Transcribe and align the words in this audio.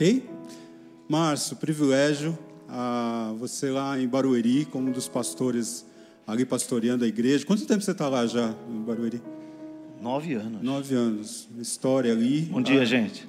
ok? 0.00 0.24
Márcio, 1.06 1.56
privilégio 1.56 2.38
a 2.66 3.34
você 3.38 3.70
lá 3.70 4.00
em 4.00 4.08
Barueri, 4.08 4.64
como 4.64 4.88
um 4.88 4.92
dos 4.92 5.06
pastores 5.06 5.84
ali 6.26 6.46
pastoreando 6.46 7.04
a 7.04 7.08
igreja. 7.08 7.44
Quanto 7.44 7.66
tempo 7.66 7.82
você 7.82 7.90
está 7.90 8.08
lá 8.08 8.26
já 8.26 8.54
em 8.70 8.80
Barueri? 8.80 9.20
Nove 10.00 10.32
anos. 10.32 10.62
Nove 10.62 10.94
anos. 10.94 11.48
História 11.58 12.12
ali. 12.12 12.42
Bom 12.42 12.62
dia, 12.62 12.80
ah, 12.80 12.84
gente. 12.86 13.28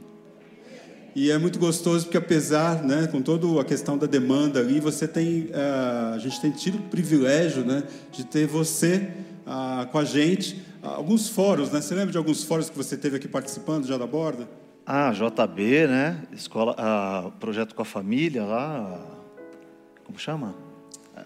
E 1.13 1.29
é 1.29 1.37
muito 1.37 1.59
gostoso 1.59 2.05
porque 2.05 2.17
apesar, 2.17 2.81
né, 2.83 3.05
com 3.07 3.21
toda 3.21 3.59
a 3.59 3.65
questão 3.65 3.97
da 3.97 4.07
demanda 4.07 4.61
ali, 4.61 4.79
você 4.79 5.05
tem, 5.05 5.47
uh, 5.47 6.13
a 6.15 6.17
gente 6.19 6.39
tem 6.39 6.51
tido 6.51 6.77
o 6.77 6.83
privilégio, 6.83 7.65
né, 7.65 7.83
de 8.13 8.23
ter 8.23 8.47
você 8.47 9.11
uh, 9.45 9.85
com 9.87 9.97
a 9.97 10.05
gente. 10.05 10.55
Uh, 10.81 10.87
alguns 10.87 11.27
fóruns, 11.27 11.69
né? 11.69 11.81
Você 11.81 11.93
lembra 11.93 12.13
de 12.13 12.17
alguns 12.17 12.45
fóruns 12.45 12.69
que 12.69 12.77
você 12.77 12.95
teve 12.95 13.17
aqui 13.17 13.27
participando 13.27 13.85
já 13.85 13.97
da 13.97 14.07
borda? 14.07 14.47
Ah, 14.85 15.11
JB, 15.11 15.87
né? 15.87 16.23
Escola, 16.33 16.75
uh, 16.77 17.31
projeto 17.33 17.75
com 17.75 17.81
a 17.81 17.85
família 17.85 18.43
lá, 18.43 18.99
como 20.03 20.17
chama? 20.17 20.55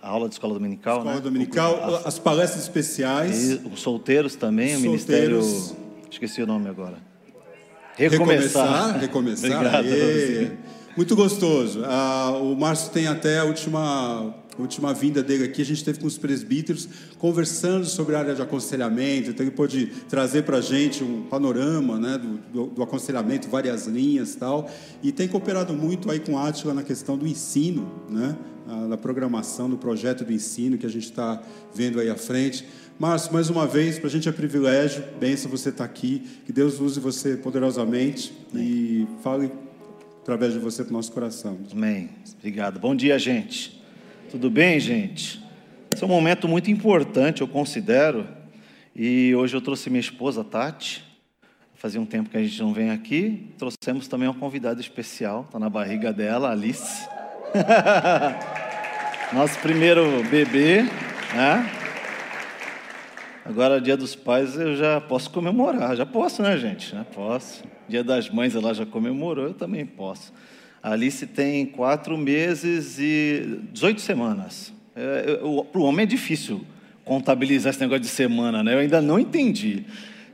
A 0.01 0.09
aula 0.09 0.27
de 0.27 0.35
escola 0.35 0.53
dominical, 0.53 0.97
escola 0.97 1.15
né? 1.15 1.21
dominical, 1.21 1.95
as, 1.95 2.07
as 2.07 2.19
palestras 2.19 2.63
especiais. 2.63 3.51
E 3.51 3.61
os 3.73 3.81
solteiros 3.81 4.35
também, 4.35 4.73
solteiros. 4.73 4.85
o 4.85 4.89
ministério, 4.89 5.77
esqueci 6.11 6.41
o 6.41 6.47
nome 6.47 6.69
agora. 6.69 6.97
Recomeçar. 7.95 8.97
Recomeçar. 8.99 9.51
Obrigado. 9.79 10.57
Muito 10.95 11.15
gostoso. 11.15 11.83
Ah, 11.85 12.37
o 12.41 12.55
Márcio 12.55 12.91
tem 12.91 13.07
até 13.07 13.39
a 13.39 13.43
última, 13.43 14.33
última 14.61 14.93
vinda 14.93 15.21
dele 15.21 15.45
aqui. 15.45 15.61
A 15.61 15.65
gente 15.65 15.83
teve 15.83 15.99
com 15.99 16.07
os 16.07 16.17
presbíteros 16.17 16.87
conversando 17.17 17.85
sobre 17.85 18.15
a 18.15 18.19
área 18.19 18.35
de 18.35 18.41
aconselhamento. 18.41 19.29
Então, 19.29 19.45
ele 19.45 19.55
pôde 19.55 19.87
trazer 20.09 20.43
para 20.43 20.57
a 20.57 20.61
gente 20.61 21.03
um 21.03 21.23
panorama 21.23 21.99
né, 21.99 22.17
do, 22.17 22.37
do, 22.51 22.65
do, 22.73 22.83
aconselhamento, 22.83 23.49
várias 23.49 23.87
linhas 23.87 24.33
e 24.33 24.37
tal. 24.37 24.69
E 25.03 25.11
tem 25.11 25.27
cooperado 25.27 25.73
muito 25.73 26.09
aí 26.11 26.19
com 26.19 26.37
a 26.37 26.47
Átila 26.47 26.73
na 26.73 26.83
questão 26.83 27.17
do 27.17 27.27
ensino, 27.27 27.91
né, 28.09 28.35
na 28.87 28.97
programação 28.97 29.69
do 29.69 29.77
projeto 29.77 30.23
do 30.23 30.33
ensino 30.33 30.77
que 30.77 30.85
a 30.85 30.89
gente 30.89 31.05
está 31.05 31.41
vendo 31.73 31.99
aí 31.99 32.09
à 32.09 32.15
frente. 32.15 32.65
Márcio, 32.97 33.33
mais 33.33 33.49
uma 33.49 33.67
vez, 33.67 33.99
para 33.99 34.07
a 34.07 34.11
gente 34.11 34.29
é 34.29 34.31
privilégio, 34.31 35.03
benção 35.19 35.51
você 35.51 35.69
estar 35.69 35.83
tá 35.83 35.89
aqui, 35.89 36.23
que 36.45 36.53
Deus 36.53 36.79
use 36.79 36.99
você 36.99 37.35
poderosamente 37.35 38.33
Amém. 38.53 38.65
e 38.65 39.07
fale 39.21 39.51
através 40.21 40.53
de 40.53 40.59
você 40.59 40.83
para 40.83 40.91
o 40.91 40.93
nosso 40.93 41.11
coração. 41.11 41.57
Amém. 41.71 42.09
Obrigado. 42.39 42.79
Bom 42.79 42.95
dia, 42.95 43.19
gente. 43.19 43.84
Tudo 44.35 44.49
bem, 44.49 44.81
gente? 44.81 45.41
Esse 45.93 46.03
é 46.03 46.05
um 46.05 46.09
momento 46.09 46.45
muito 46.45 46.69
importante, 46.69 47.39
eu 47.39 47.47
considero, 47.47 48.27
e 48.93 49.33
hoje 49.33 49.55
eu 49.55 49.61
trouxe 49.61 49.89
minha 49.89 50.01
esposa, 50.01 50.43
Tati. 50.43 51.05
Fazia 51.75 52.01
um 52.01 52.05
tempo 52.05 52.29
que 52.29 52.35
a 52.35 52.43
gente 52.43 52.61
não 52.61 52.73
vem 52.73 52.89
aqui. 52.89 53.53
Trouxemos 53.57 54.09
também 54.09 54.27
uma 54.27 54.37
convidada 54.37 54.81
especial, 54.81 55.45
está 55.47 55.57
na 55.57 55.69
barriga 55.69 56.11
dela, 56.11 56.51
Alice. 56.51 57.07
Nosso 59.31 59.57
primeiro 59.59 60.21
bebê, 60.29 60.81
né? 61.33 61.71
Agora, 63.45 63.79
dia 63.79 63.95
dos 63.95 64.17
pais, 64.17 64.57
eu 64.57 64.75
já 64.75 64.99
posso 64.99 65.31
comemorar. 65.31 65.95
Já 65.95 66.05
posso, 66.05 66.43
né, 66.43 66.57
gente? 66.57 66.91
Já 66.91 67.05
posso. 67.05 67.63
Dia 67.87 68.03
das 68.03 68.29
mães, 68.29 68.53
ela 68.53 68.73
já 68.73 68.85
comemorou, 68.85 69.45
eu 69.45 69.53
também 69.53 69.85
posso. 69.85 70.33
Alice 70.85 71.25
tem 71.25 71.65
quatro 71.65 72.15
meses 72.15 72.99
e 72.99 73.59
18 73.73 73.99
semanas. 73.99 74.71
É, 74.95 75.37
Para 75.71 75.81
o 75.81 75.83
homem 75.83 76.03
é 76.03 76.05
difícil 76.05 76.63
contabilizar 77.03 77.71
esse 77.71 77.81
negócio 77.81 78.03
de 78.03 78.07
semana, 78.07 78.63
né? 78.63 78.75
Eu 78.75 78.77
ainda 78.77 79.01
não 79.01 79.19
entendi. 79.19 79.83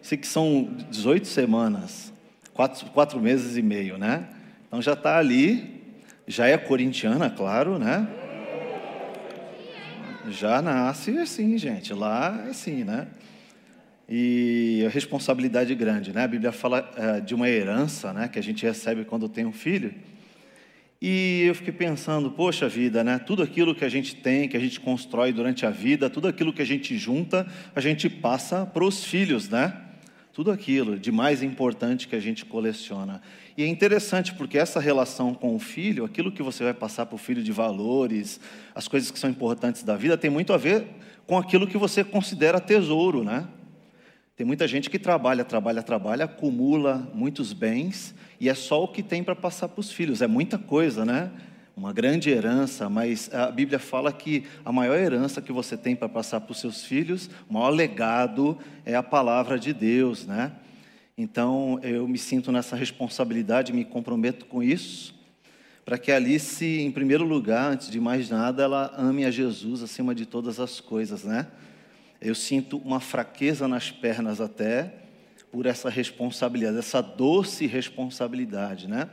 Sei 0.01 0.17
que 0.17 0.27
são 0.27 0.69
18 0.89 1.25
semanas, 1.25 2.11
quatro, 2.53 2.85
quatro 2.87 3.17
meses 3.21 3.55
e 3.55 3.61
meio, 3.61 3.97
né? 3.97 4.27
Então 4.67 4.81
já 4.81 4.91
está 4.91 5.17
ali, 5.17 5.83
já 6.27 6.47
é 6.47 6.57
corintiana, 6.57 7.29
claro, 7.29 7.79
né? 7.79 8.05
Já 10.31 10.61
nasce 10.61 11.17
assim, 11.17 11.57
gente. 11.57 11.93
Lá 11.93 12.43
é 12.45 12.49
assim, 12.49 12.83
né? 12.83 13.07
E 14.09 14.83
a 14.85 14.89
responsabilidade 14.89 15.73
grande, 15.75 16.11
né? 16.11 16.25
A 16.25 16.27
Bíblia 16.27 16.51
fala 16.51 16.91
é, 16.97 17.21
de 17.21 17.33
uma 17.33 17.47
herança, 17.47 18.11
né? 18.11 18.27
Que 18.27 18.37
a 18.37 18.43
gente 18.43 18.65
recebe 18.65 19.05
quando 19.05 19.29
tem 19.29 19.45
um 19.45 19.53
filho. 19.53 20.10
E 21.01 21.45
eu 21.47 21.55
fiquei 21.55 21.73
pensando, 21.73 22.29
poxa 22.29 22.69
vida, 22.69 23.03
né? 23.03 23.17
Tudo 23.17 23.41
aquilo 23.41 23.73
que 23.73 23.83
a 23.83 23.89
gente 23.89 24.15
tem, 24.15 24.47
que 24.47 24.55
a 24.55 24.59
gente 24.59 24.79
constrói 24.79 25.33
durante 25.33 25.65
a 25.65 25.71
vida, 25.71 26.11
tudo 26.11 26.27
aquilo 26.27 26.53
que 26.53 26.61
a 26.61 26.65
gente 26.65 26.95
junta, 26.95 27.47
a 27.75 27.81
gente 27.81 28.07
passa 28.07 28.67
para 28.67 28.83
os 28.83 29.03
filhos, 29.03 29.49
né? 29.49 29.75
Tudo 30.31 30.51
aquilo 30.51 30.99
de 30.99 31.11
mais 31.11 31.41
importante 31.41 32.07
que 32.07 32.15
a 32.15 32.19
gente 32.19 32.45
coleciona. 32.45 33.19
E 33.57 33.63
é 33.63 33.67
interessante 33.67 34.31
porque 34.35 34.59
essa 34.59 34.79
relação 34.79 35.33
com 35.33 35.55
o 35.55 35.59
filho, 35.59 36.05
aquilo 36.05 36.31
que 36.31 36.43
você 36.43 36.63
vai 36.63 36.73
passar 36.73 37.07
para 37.07 37.15
o 37.15 37.17
filho 37.17 37.41
de 37.41 37.51
valores, 37.51 38.39
as 38.75 38.87
coisas 38.87 39.09
que 39.09 39.17
são 39.17 39.29
importantes 39.29 39.81
da 39.81 39.97
vida, 39.97 40.15
tem 40.15 40.29
muito 40.29 40.53
a 40.53 40.57
ver 40.57 40.85
com 41.25 41.35
aquilo 41.35 41.65
que 41.65 41.79
você 41.79 42.03
considera 42.03 42.59
tesouro, 42.59 43.23
né? 43.23 43.47
Tem 44.35 44.45
muita 44.45 44.67
gente 44.67 44.89
que 44.89 44.97
trabalha, 44.97 45.43
trabalha, 45.43 45.83
trabalha, 45.83 46.25
acumula 46.25 47.09
muitos 47.13 47.53
bens 47.53 48.15
e 48.39 48.49
é 48.49 48.55
só 48.55 48.83
o 48.83 48.87
que 48.87 49.03
tem 49.03 49.23
para 49.23 49.35
passar 49.35 49.67
para 49.67 49.79
os 49.79 49.91
filhos. 49.91 50.21
É 50.21 50.27
muita 50.27 50.57
coisa, 50.57 51.05
né? 51.05 51.31
Uma 51.75 51.93
grande 51.93 52.29
herança, 52.29 52.89
mas 52.89 53.33
a 53.33 53.51
Bíblia 53.51 53.79
fala 53.79 54.11
que 54.11 54.45
a 54.63 54.71
maior 54.71 54.97
herança 54.97 55.41
que 55.41 55.51
você 55.51 55.77
tem 55.77 55.95
para 55.95 56.09
passar 56.09 56.41
para 56.41 56.51
os 56.51 56.59
seus 56.59 56.83
filhos, 56.83 57.29
o 57.49 57.53
maior 57.53 57.69
legado 57.69 58.57
é 58.85 58.95
a 58.95 59.03
palavra 59.03 59.59
de 59.59 59.73
Deus, 59.73 60.25
né? 60.25 60.51
Então, 61.17 61.79
eu 61.83 62.07
me 62.07 62.17
sinto 62.17 62.51
nessa 62.51 62.75
responsabilidade, 62.75 63.73
me 63.73 63.85
comprometo 63.85 64.45
com 64.45 64.63
isso, 64.63 65.13
para 65.85 65.97
que 65.97 66.11
Alice, 66.11 66.65
em 66.65 66.91
primeiro 66.91 67.25
lugar, 67.25 67.71
antes 67.71 67.89
de 67.89 67.99
mais 67.99 68.29
nada, 68.29 68.63
ela 68.63 68.93
ame 68.97 69.25
a 69.25 69.31
Jesus 69.31 69.83
acima 69.83 70.15
de 70.15 70.25
todas 70.25 70.59
as 70.59 70.79
coisas, 70.79 71.23
né? 71.23 71.47
Eu 72.21 72.35
sinto 72.35 72.77
uma 72.77 72.99
fraqueza 72.99 73.67
nas 73.67 73.89
pernas 73.89 74.39
até 74.39 74.93
por 75.51 75.65
essa 75.65 75.89
responsabilidade, 75.89 76.77
essa 76.77 77.01
doce 77.01 77.65
responsabilidade, 77.65 78.87
né? 78.87 79.09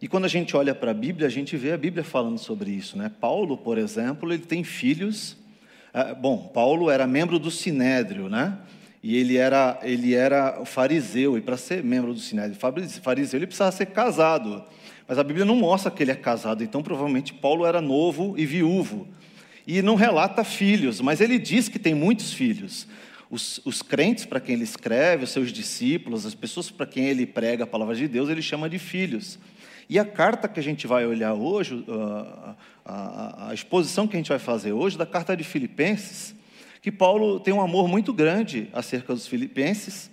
E 0.00 0.08
quando 0.08 0.24
a 0.24 0.28
gente 0.28 0.56
olha 0.56 0.74
para 0.74 0.92
a 0.92 0.94
Bíblia, 0.94 1.26
a 1.26 1.30
gente 1.30 1.56
vê 1.56 1.72
a 1.72 1.76
Bíblia 1.76 2.02
falando 2.02 2.38
sobre 2.38 2.70
isso, 2.70 2.96
né? 2.96 3.10
Paulo, 3.20 3.56
por 3.56 3.76
exemplo, 3.76 4.32
ele 4.32 4.42
tem 4.42 4.64
filhos. 4.64 5.36
Ah, 5.92 6.14
bom, 6.14 6.48
Paulo 6.48 6.90
era 6.90 7.06
membro 7.06 7.38
do 7.38 7.50
Sinédrio, 7.50 8.28
né? 8.28 8.58
e 9.02 9.16
ele 9.16 9.36
era, 9.36 9.78
ele 9.82 10.14
era 10.14 10.64
fariseu, 10.64 11.38
e 11.38 11.40
para 11.40 11.56
ser 11.56 11.82
membro 11.84 12.12
do 12.12 12.20
Sinédrio 12.20 12.58
fariseu, 13.02 13.38
ele 13.38 13.46
precisava 13.46 13.72
ser 13.72 13.86
casado. 13.86 14.64
Mas 15.06 15.18
a 15.18 15.24
Bíblia 15.24 15.44
não 15.44 15.56
mostra 15.56 15.90
que 15.90 16.02
ele 16.02 16.10
é 16.10 16.16
casado, 16.16 16.62
então 16.62 16.82
provavelmente 16.82 17.32
Paulo 17.32 17.64
era 17.64 17.80
novo 17.80 18.34
e 18.36 18.44
viúvo. 18.44 19.08
E 19.68 19.82
não 19.82 19.96
relata 19.96 20.42
filhos, 20.42 20.98
mas 20.98 21.20
ele 21.20 21.38
diz 21.38 21.68
que 21.68 21.78
tem 21.78 21.94
muitos 21.94 22.32
filhos. 22.32 22.88
Os, 23.30 23.60
os 23.66 23.82
crentes 23.82 24.24
para 24.24 24.40
quem 24.40 24.54
ele 24.54 24.64
escreve, 24.64 25.24
os 25.24 25.30
seus 25.30 25.52
discípulos, 25.52 26.24
as 26.24 26.34
pessoas 26.34 26.70
para 26.70 26.86
quem 26.86 27.04
ele 27.04 27.26
prega 27.26 27.64
a 27.64 27.66
palavra 27.66 27.94
de 27.94 28.08
Deus, 28.08 28.30
ele 28.30 28.40
chama 28.40 28.66
de 28.66 28.78
filhos. 28.78 29.38
E 29.86 29.98
a 29.98 30.06
carta 30.06 30.48
que 30.48 30.58
a 30.58 30.62
gente 30.62 30.86
vai 30.86 31.04
olhar 31.04 31.34
hoje, 31.34 31.84
a, 31.86 32.54
a, 32.82 33.50
a 33.50 33.54
exposição 33.54 34.08
que 34.08 34.16
a 34.16 34.18
gente 34.18 34.30
vai 34.30 34.38
fazer 34.38 34.72
hoje, 34.72 34.96
da 34.96 35.04
carta 35.04 35.36
de 35.36 35.44
Filipenses, 35.44 36.34
que 36.80 36.90
Paulo 36.90 37.38
tem 37.38 37.52
um 37.52 37.60
amor 37.60 37.88
muito 37.88 38.10
grande 38.10 38.70
acerca 38.72 39.12
dos 39.12 39.26
filipenses, 39.26 40.10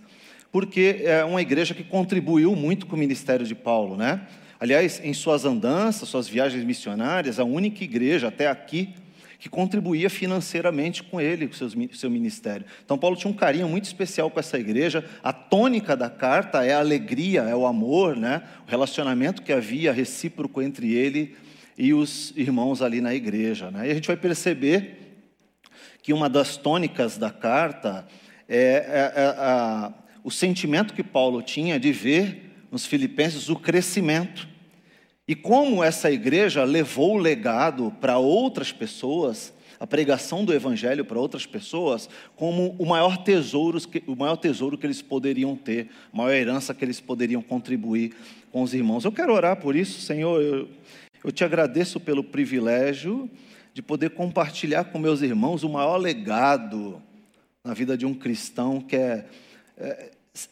porque 0.52 1.02
é 1.06 1.24
uma 1.24 1.42
igreja 1.42 1.74
que 1.74 1.84
contribuiu 1.84 2.54
muito 2.58 2.86
com 2.86 2.98
o 2.98 3.00
ministério 3.00 3.46
de 3.46 3.56
Paulo, 3.56 3.96
né? 3.96 4.28
Aliás, 4.60 5.00
em 5.02 5.14
suas 5.14 5.46
andanças, 5.46 6.10
suas 6.10 6.28
viagens 6.28 6.66
missionárias, 6.66 7.40
a 7.40 7.46
única 7.46 7.86
igreja 7.86 8.28
até 8.28 8.50
aqui 8.50 8.94
que 9.40 9.50
contribuía 9.50 10.09
financeiramente 10.09 11.03
com 11.03 11.19
ele, 11.19 11.47
com 11.47 11.53
o 11.53 11.96
seu 11.96 12.09
ministério. 12.09 12.66
Então, 12.84 12.97
Paulo 12.97 13.16
tinha 13.16 13.31
um 13.31 13.35
carinho 13.35 13.68
muito 13.68 13.85
especial 13.85 14.29
com 14.29 14.40
essa 14.40 14.57
igreja. 14.57 15.03
A 15.23 15.34
tônica 15.34 15.96
da 15.96 16.09
carta 16.09 16.66
é 16.66 16.73
a 16.73 16.79
alegria, 16.79 17.41
é 17.41 17.56
o 17.56 17.66
amor, 17.66 18.16
né? 18.16 18.44
o 18.68 18.69
relacionamento 18.69 19.41
que 19.41 19.53
havia 19.53 19.91
recíproco 19.91 20.61
entre 20.61 20.93
ele 20.93 21.35
e 21.78 21.93
os 21.93 22.34
irmãos 22.35 22.82
ali 22.82 23.02
na 23.02 23.14
igreja. 23.14 23.70
Né? 23.72 23.87
E 23.87 23.91
a 23.91 23.93
gente 23.93 24.08
vai 24.08 24.17
perceber 24.17 25.05
que 26.02 26.14
uma 26.14 26.29
das 26.29 26.55
tônicas 26.55 27.17
da 27.17 27.31
carta 27.31 28.05
é, 28.47 28.58
é, 28.58 29.22
é 29.22 29.26
a, 29.38 29.93
o 30.23 30.31
sentimento 30.31 30.93
que 30.93 31.03
Paulo 31.03 31.41
tinha 31.41 31.79
de 31.79 31.91
ver 31.91 32.66
nos 32.72 32.85
filipenses 32.85 33.49
o 33.49 33.55
crescimento. 33.55 34.47
E 35.28 35.34
como 35.36 35.84
essa 35.84 36.12
igreja 36.12 36.64
levou 36.64 37.16
o 37.16 37.20
legado 37.20 37.92
para 38.00 38.18
outras 38.18 38.72
pessoas, 38.72 39.52
a 39.80 39.88
pregação 39.88 40.46
do 40.46 40.54
evangelho 40.54 41.04
para 41.04 41.20
outras 41.20 41.46
pessoas, 41.46 42.08
como 42.36 42.76
o 42.78 42.86
maior 42.86 43.18
tesouro, 43.18 43.80
o 44.06 44.16
maior 44.16 44.36
tesouro 44.38 44.78
que 44.78 44.86
eles 44.86 45.02
poderiam 45.02 45.56
ter, 45.56 45.90
a 46.14 46.18
maior 46.18 46.32
herança 46.32 46.74
que 46.74 46.86
eles 46.86 47.02
poderiam 47.02 47.42
contribuir 47.42 48.14
com 48.52 48.62
os 48.62 48.74
irmãos. 48.74 49.04
Eu 49.04 49.12
quero 49.12 49.34
orar 49.34 49.58
por 49.58 49.76
isso, 49.76 50.00
Senhor. 50.02 50.42
Eu, 50.42 50.70
eu 51.24 51.32
te 51.32 51.44
agradeço 51.44 52.00
pelo 52.00 52.24
privilégio 52.24 53.30
de 53.74 53.82
poder 53.82 54.12
compartilhar 54.12 54.86
com 54.86 55.00
meus 55.00 55.22
irmãos 55.22 55.64
o 55.64 55.70
maior 55.70 55.98
legado 55.98 57.02
na 57.64 57.74
vida 57.74 57.98
de 57.98 58.06
um 58.06 58.14
cristão, 58.14 58.80
que 58.80 58.96
é, 58.96 59.26
é 59.76 60.12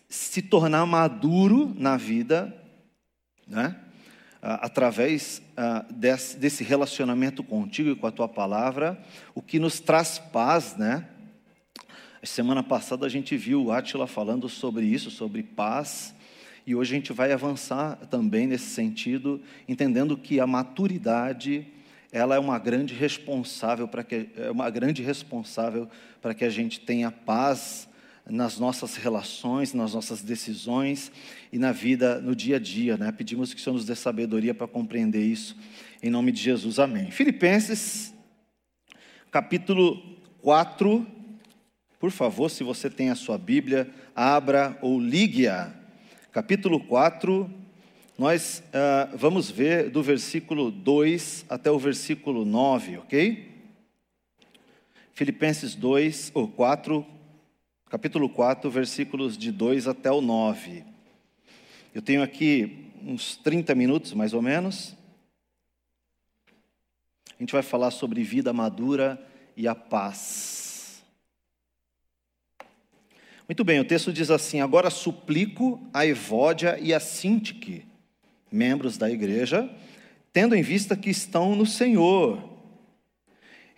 se 0.10 0.42
tornar 0.42 0.86
maduro 0.88 1.74
na 1.78 1.96
vida, 1.96 2.54
né? 3.48 3.75
Através 4.44 5.42
desse 6.38 6.66
relacionamento 6.66 7.42
contigo 7.42 7.92
e 7.92 7.95
com 7.95 8.06
a 8.06 8.12
tua 8.12 8.28
palavra, 8.28 9.01
o 9.34 9.42
que 9.42 9.57
nos 9.57 9.80
traz 9.80 10.19
paz, 10.19 10.75
né? 10.75 11.07
Semana 12.22 12.62
passada 12.62 13.06
a 13.06 13.10
gente 13.10 13.38
viu 13.38 13.63
o 13.63 13.72
Átila 13.72 14.06
falando 14.06 14.50
sobre 14.50 14.86
isso, 14.86 15.10
sobre 15.10 15.44
paz, 15.44 16.13
e 16.68 16.75
hoje 16.75 16.94
a 16.94 16.98
gente 16.98 17.13
vai 17.13 17.31
avançar 17.31 17.95
também 18.10 18.45
nesse 18.45 18.69
sentido, 18.69 19.42
entendendo 19.68 20.18
que 20.18 20.42
a 20.42 20.48
maturidade 20.48 21.66
ela 22.12 22.36
é 22.36 22.39
uma 22.39 22.60
grande 22.60 22.94
responsável 22.94 23.88
para 23.88 24.04
que 24.04 24.30
é 24.36 24.51
uma 24.51 24.69
grande 24.69 25.01
responsável 25.01 25.89
para 26.22 26.34
que 26.34 26.46
a 26.46 26.50
gente 26.50 26.81
tenha 26.81 27.10
paz 27.10 27.88
nas 28.30 28.58
nossas 28.58 28.96
relações, 28.96 29.74
nas 29.74 29.94
nossas 29.94 30.22
decisões 30.22 31.12
e 31.52 31.58
na 31.58 31.72
vida, 31.72 32.22
no 32.22 32.36
dia 32.36 32.56
a 32.56 32.60
dia, 32.60 32.98
né? 32.98 33.12
Pedimos 33.12 33.54
que 33.54 33.60
o 33.60 33.64
Senhor 33.64 33.75
nos 33.75 33.86
dê 33.86 33.96
sabedoria 33.96 34.54
para 34.54 34.68
compreender 34.68 35.24
isso, 35.24 35.58
em 36.02 36.10
nome 36.10 36.31
de 36.31 36.42
Jesus, 36.42 36.80
amém. 36.80 37.12
Filipenses, 37.12 38.14
capítulo 39.30 40.02
4, 40.42 41.06
por 42.00 42.12
favor, 42.12 42.50
se 42.50 42.64
você 42.64 42.90
tem 42.90 43.10
a 43.10 43.16
sua 43.16 43.38
Bíblia, 43.38 43.90
abra 44.16 44.78
ou 44.81 45.00
ligue-a. 45.00 45.74
Capítulo 46.31 46.80
4, 46.80 47.50
nós 48.18 48.64
uh, 48.68 49.18
vamos 49.18 49.50
ver 49.50 49.90
do 49.90 50.04
versículo 50.04 50.70
2 50.70 51.46
até 51.50 51.72
o 51.72 51.80
versículo 51.80 52.44
9, 52.44 52.98
ok? 52.98 53.54
Filipenses 55.14 55.75
2, 55.75 56.31
ou 56.34 56.48
4, 56.48 57.06
capítulo 57.94 58.28
4, 58.28 58.72
versículos 58.72 59.38
de 59.38 59.51
2 59.51 59.88
até 59.88 60.12
o 60.12 60.19
9. 60.19 60.84
Eu 61.94 62.01
tenho 62.01 62.24
aqui 62.24 62.88
uns 63.06 63.36
30 63.36 63.75
minutos, 63.75 64.13
mais 64.13 64.34
ou 64.34 64.42
menos. 64.42 64.95
A 66.48 67.40
gente 67.40 67.54
vai 67.54 67.62
falar 67.62 67.92
sobre 67.92 68.24
vida 68.24 68.51
madura 68.51 69.24
e 69.56 69.68
a 69.68 69.75
paz. 69.75 71.04
Muito 73.48 73.63
bem, 73.63 73.80
o 73.80 73.86
texto 73.86 74.12
diz 74.12 74.31
assim: 74.31 74.60
Agora 74.60 74.89
suplico 74.89 75.80
a 75.94 76.04
Evódia 76.04 76.80
e 76.81 76.96
a 76.96 77.00
Sintique, 77.00 77.86
membros 78.51 78.98
da 78.98 79.07
igreja, 79.07 79.69
tendo 80.31 80.56
em 80.56 80.63
vista 80.63 80.98
que 80.98 81.12
estão 81.12 81.56
no 81.56 81.68
Senhor, 81.68 82.52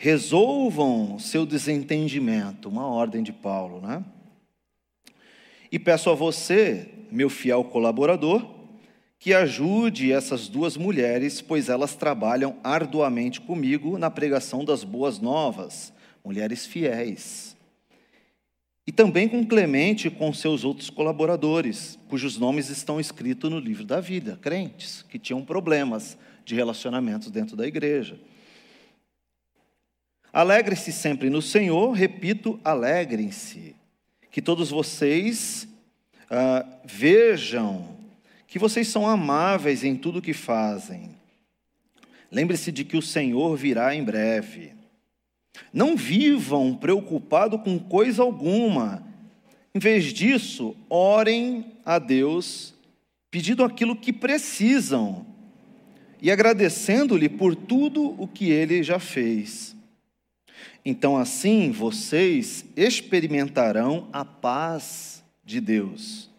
resolvam 0.06 1.18
seu 1.18 1.48
desentendimento, 1.48 2.70
uma 2.70 2.86
ordem 2.86 3.24
de 3.24 3.34
Paulo, 3.34 3.82
né? 3.82 4.06
E 5.72 5.80
peço 5.80 6.12
a 6.12 6.14
você, 6.14 6.88
meu 7.12 7.28
fiel 7.28 7.64
colaborador, 7.64 8.48
que 9.18 9.34
ajude 9.34 10.12
essas 10.12 10.48
duas 10.48 10.78
mulheres, 10.78 11.42
pois 11.42 11.70
elas 11.70 11.96
trabalham 11.96 12.56
arduamente 12.64 13.42
comigo 13.42 13.98
na 13.98 14.12
pregação 14.12 14.64
das 14.64 14.84
boas 14.84 15.18
novas, 15.18 15.92
mulheres 16.24 16.68
fiéis. 16.68 17.58
E 18.86 18.92
também 18.92 19.28
com 19.28 19.44
Clemente 19.44 20.10
e 20.10 20.12
com 20.12 20.32
seus 20.32 20.64
outros 20.64 20.92
colaboradores, 20.92 21.98
cujos 22.08 22.38
nomes 22.38 22.70
estão 22.70 23.00
escritos 23.00 23.50
no 23.50 23.58
livro 23.58 23.84
da 23.84 24.00
vida, 24.00 24.38
crentes 24.40 25.04
que 25.10 25.18
tinham 25.18 25.44
problemas 25.44 26.16
de 26.46 26.54
relacionamentos 26.54 27.32
dentro 27.32 27.56
da 27.56 27.66
igreja. 27.66 28.20
Alegre-se 30.36 30.92
sempre 30.92 31.30
no 31.30 31.42
Senhor, 31.42 31.94
repito, 31.94 32.60
alegrem-se. 32.62 33.74
Que 34.30 34.42
todos 34.42 34.70
vocês 34.70 35.66
ah, 36.30 36.66
vejam 36.84 37.96
que 38.46 38.60
vocês 38.60 38.90
são 38.90 39.08
amáveis 39.08 39.82
em 39.86 39.96
tudo 39.96 40.22
que 40.22 40.34
fazem. 40.34 41.12
Lembre-se 42.30 42.70
de 42.70 42.84
que 42.84 42.98
o 42.98 43.02
Senhor 43.02 43.56
virá 43.56 43.96
em 43.96 44.04
breve. 44.04 44.74
Não 45.72 45.96
vivam 45.96 46.76
preocupados 46.76 47.62
com 47.62 47.80
coisa 47.80 48.22
alguma. 48.22 49.08
Em 49.74 49.80
vez 49.80 50.12
disso, 50.12 50.76
orem 50.90 51.78
a 51.86 51.98
Deus, 51.98 52.74
pedindo 53.32 53.64
aquilo 53.64 53.96
que 53.96 54.12
precisam 54.12 55.26
e 56.22 56.30
agradecendo-lhe 56.30 57.30
por 57.30 57.56
tudo 57.56 58.22
o 58.22 58.28
que 58.28 58.52
ele 58.52 58.84
já 58.84 59.00
fez. 59.00 59.75
Então, 60.86 61.18
assim, 61.18 61.72
vocês 61.72 62.64
experimentarão 62.76 64.08
a 64.14 64.24
paz 64.24 65.24
de 65.44 65.60
Deus, 65.60 66.30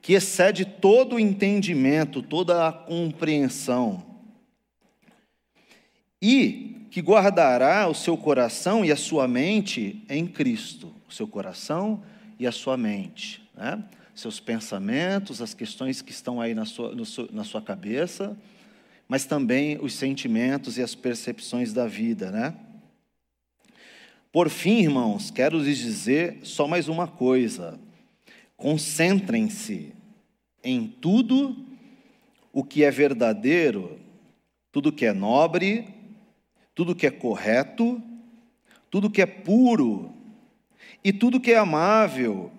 que 0.00 0.12
excede 0.12 0.64
todo 0.64 1.16
o 1.16 1.20
entendimento, 1.20 2.22
toda 2.22 2.68
a 2.68 2.72
compreensão, 2.72 4.06
e 6.22 6.86
que 6.92 7.00
guardará 7.00 7.88
o 7.88 7.94
seu 7.94 8.16
coração 8.16 8.84
e 8.84 8.92
a 8.92 8.96
sua 8.96 9.26
mente 9.26 10.04
em 10.08 10.26
Cristo. 10.26 10.94
O 11.08 11.12
seu 11.12 11.26
coração 11.26 12.02
e 12.38 12.46
a 12.46 12.52
sua 12.52 12.76
mente, 12.76 13.42
né? 13.56 13.82
seus 14.14 14.38
pensamentos, 14.38 15.40
as 15.40 15.54
questões 15.54 16.02
que 16.02 16.10
estão 16.10 16.40
aí 16.40 16.54
na 16.54 16.64
sua, 16.64 16.94
na 17.32 17.42
sua 17.42 17.62
cabeça, 17.62 18.36
mas 19.08 19.24
também 19.24 19.78
os 19.80 19.94
sentimentos 19.94 20.78
e 20.78 20.82
as 20.82 20.94
percepções 20.94 21.72
da 21.72 21.86
vida, 21.86 22.30
né? 22.30 22.54
Por 24.32 24.48
fim, 24.48 24.78
irmãos, 24.78 25.30
quero 25.30 25.58
lhes 25.58 25.78
dizer 25.78 26.38
só 26.44 26.68
mais 26.68 26.86
uma 26.86 27.08
coisa: 27.08 27.80
concentrem-se 28.56 29.92
em 30.62 30.86
tudo 30.86 31.56
o 32.52 32.62
que 32.62 32.84
é 32.84 32.90
verdadeiro, 32.90 33.98
tudo 34.70 34.92
que 34.92 35.04
é 35.04 35.12
nobre, 35.12 35.88
tudo 36.74 36.94
que 36.94 37.08
é 37.08 37.10
correto, 37.10 38.00
tudo 38.88 39.10
que 39.10 39.20
é 39.20 39.26
puro, 39.26 40.12
e 41.02 41.12
tudo 41.12 41.40
que 41.40 41.50
é 41.50 41.56
amável, 41.56 42.52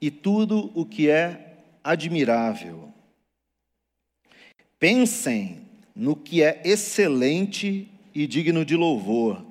e 0.00 0.10
tudo 0.10 0.70
o 0.74 0.86
que 0.86 1.10
é 1.10 1.58
admirável. 1.84 2.90
Pensem 4.78 5.60
no 5.94 6.16
que 6.16 6.42
é 6.42 6.62
excelente 6.64 7.86
e 8.14 8.26
digno 8.26 8.64
de 8.64 8.76
louvor. 8.76 9.47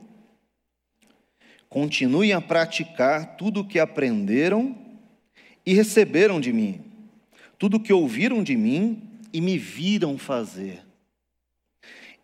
Continuem 1.80 2.34
a 2.34 2.42
praticar 2.42 3.38
tudo 3.38 3.60
o 3.60 3.64
que 3.64 3.78
aprenderam 3.78 4.76
e 5.64 5.76
receberam 5.76 6.42
de 6.42 6.52
mim, 6.52 6.84
tudo 7.60 7.78
o 7.78 7.80
que 7.80 7.94
ouviram 7.94 8.42
de 8.42 8.58
mim 8.58 9.08
e 9.32 9.40
me 9.40 9.60
viram 9.60 10.18
fazer. 10.18 10.84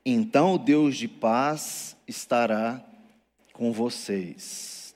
Então 0.04 0.56
o 0.56 0.58
Deus 0.58 0.98
de 0.98 1.08
paz 1.08 1.96
estará 2.08 2.84
com 3.54 3.72
vocês. 3.72 4.96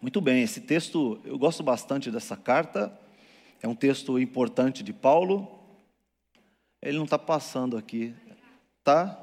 Muito 0.00 0.20
bem, 0.20 0.44
esse 0.44 0.60
texto, 0.60 1.20
eu 1.24 1.36
gosto 1.36 1.64
bastante 1.64 2.12
dessa 2.12 2.36
carta, 2.36 2.96
é 3.60 3.66
um 3.66 3.74
texto 3.74 4.20
importante 4.20 4.84
de 4.84 4.92
Paulo. 4.92 5.50
Ele 6.80 6.96
não 6.96 7.06
está 7.06 7.18
passando 7.18 7.76
aqui, 7.76 8.14
tá? 8.84 9.20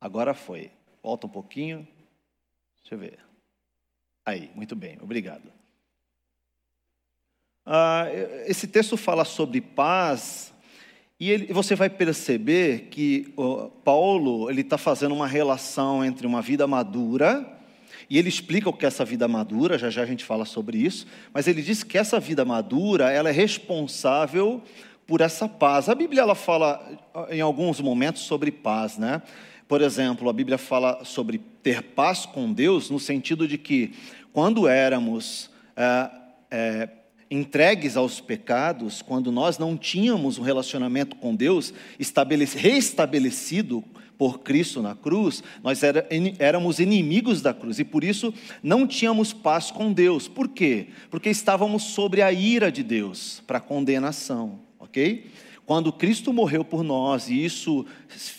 Agora 0.00 0.32
foi. 0.32 0.70
Volta 1.02 1.26
um 1.26 1.30
pouquinho. 1.30 1.86
Deixa 2.80 2.94
eu 2.94 2.98
ver. 2.98 3.27
Aí, 4.28 4.50
muito 4.54 4.76
bem, 4.76 4.98
obrigado. 5.00 5.50
Ah, 7.64 8.04
esse 8.44 8.66
texto 8.66 8.94
fala 8.94 9.24
sobre 9.24 9.58
paz 9.62 10.52
e 11.18 11.30
ele, 11.30 11.50
você 11.50 11.74
vai 11.74 11.88
perceber 11.88 12.88
que 12.90 13.32
Paulo 13.82 14.50
ele 14.50 14.60
está 14.60 14.76
fazendo 14.76 15.14
uma 15.14 15.26
relação 15.26 16.04
entre 16.04 16.26
uma 16.26 16.42
vida 16.42 16.66
madura 16.66 17.58
e 18.10 18.18
ele 18.18 18.28
explica 18.28 18.68
o 18.68 18.72
que 18.74 18.84
é 18.84 18.88
essa 18.88 19.02
vida 19.02 19.26
madura. 19.26 19.78
Já 19.78 19.88
já 19.88 20.02
a 20.02 20.06
gente 20.06 20.26
fala 20.26 20.44
sobre 20.44 20.76
isso, 20.76 21.06
mas 21.32 21.48
ele 21.48 21.62
diz 21.62 21.82
que 21.82 21.96
essa 21.96 22.20
vida 22.20 22.44
madura 22.44 23.10
ela 23.10 23.30
é 23.30 23.32
responsável 23.32 24.62
por 25.06 25.22
essa 25.22 25.48
paz. 25.48 25.88
A 25.88 25.94
Bíblia 25.94 26.20
ela 26.20 26.34
fala 26.34 26.86
em 27.30 27.40
alguns 27.40 27.80
momentos 27.80 28.24
sobre 28.24 28.52
paz, 28.52 28.98
né? 28.98 29.22
Por 29.68 29.82
exemplo, 29.82 30.30
a 30.30 30.32
Bíblia 30.32 30.56
fala 30.56 31.04
sobre 31.04 31.38
ter 31.62 31.82
paz 31.82 32.24
com 32.24 32.50
Deus 32.50 32.88
no 32.88 32.98
sentido 32.98 33.46
de 33.46 33.58
que 33.58 33.92
quando 34.32 34.66
éramos 34.66 35.50
é, 35.76 36.10
é, 36.50 36.88
entregues 37.30 37.94
aos 37.94 38.18
pecados, 38.18 39.02
quando 39.02 39.30
nós 39.30 39.58
não 39.58 39.76
tínhamos 39.76 40.38
um 40.38 40.42
relacionamento 40.42 41.16
com 41.16 41.36
Deus 41.36 41.74
restabelecido 42.56 43.84
por 44.16 44.40
Cristo 44.40 44.80
na 44.80 44.94
cruz, 44.94 45.44
nós 45.62 45.82
era, 45.82 46.08
éramos 46.38 46.80
inimigos 46.80 47.42
da 47.42 47.52
cruz 47.52 47.78
e 47.78 47.84
por 47.84 48.02
isso 48.02 48.32
não 48.62 48.86
tínhamos 48.86 49.34
paz 49.34 49.70
com 49.70 49.92
Deus. 49.92 50.26
Por 50.26 50.48
quê? 50.48 50.88
Porque 51.10 51.28
estávamos 51.28 51.82
sobre 51.84 52.22
a 52.22 52.32
ira 52.32 52.72
de 52.72 52.82
Deus 52.82 53.42
para 53.46 53.60
condenação, 53.60 54.60
ok? 54.78 55.26
Quando 55.68 55.92
Cristo 55.92 56.32
morreu 56.32 56.64
por 56.64 56.82
nós 56.82 57.28
e 57.28 57.44
isso 57.44 57.84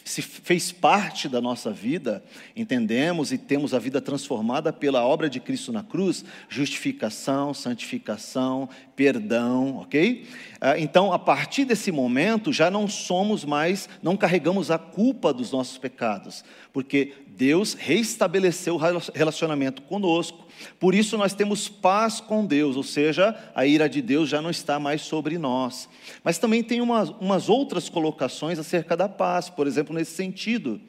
se 0.04 0.20
fez 0.20 0.72
parte 0.72 1.30
da 1.30 1.40
nossa 1.40 1.72
vida, 1.72 2.24
entendemos 2.56 3.32
e 3.32 3.38
temos 3.38 3.72
a 3.72 3.78
vida 3.78 4.02
transformada 4.02 4.74
pela 4.74 5.06
obra 5.06 5.30
de 5.30 5.40
Cristo 5.40 5.72
na 5.72 5.84
cruz, 5.84 6.26
justificação, 6.50 7.54
santificação, 7.54 8.68
perdão, 8.96 9.78
ok? 9.78 10.26
Ah, 10.60 10.80
então, 10.80 11.14
a 11.14 11.20
partir 11.20 11.66
desse 11.66 11.92
momento, 11.92 12.52
já 12.52 12.72
não 12.72 12.88
somos 12.88 13.46
mais, 13.46 13.88
não 14.02 14.18
carregamos 14.18 14.72
a 14.72 14.80
culpa 14.80 15.32
dos 15.32 15.52
nossos 15.52 15.78
pecados, 15.78 16.44
porque 16.74 17.14
Deus 17.40 17.74
reestabeleceu 17.74 18.76
o 18.76 18.78
relacionamento 19.14 19.82
conosco. 19.84 20.46
Por 20.78 20.94
isso 20.94 21.18
nós 21.18 21.34
temos 21.34 21.70
paz 21.70 22.20
com 22.20 22.46
Deus, 22.46 22.76
ou 22.76 22.84
seja, 22.84 23.34
a 23.56 23.66
ira 23.66 23.88
de 23.88 24.02
Deus 24.02 24.28
já 24.28 24.42
não 24.42 24.50
está 24.50 24.78
mais 24.78 25.04
sobre 25.04 25.38
nós. 25.38 25.88
Mas 26.22 26.38
também 26.38 26.62
tem 26.62 26.82
umas, 26.82 27.08
umas 27.12 27.48
outras 27.48 27.88
colocações 27.88 28.60
acerca 28.60 28.98
da 28.98 29.08
paz, 29.08 29.50
por 29.50 29.68
exemplo, 29.68 29.96
nesse 29.96 30.12
sentido 30.12 30.82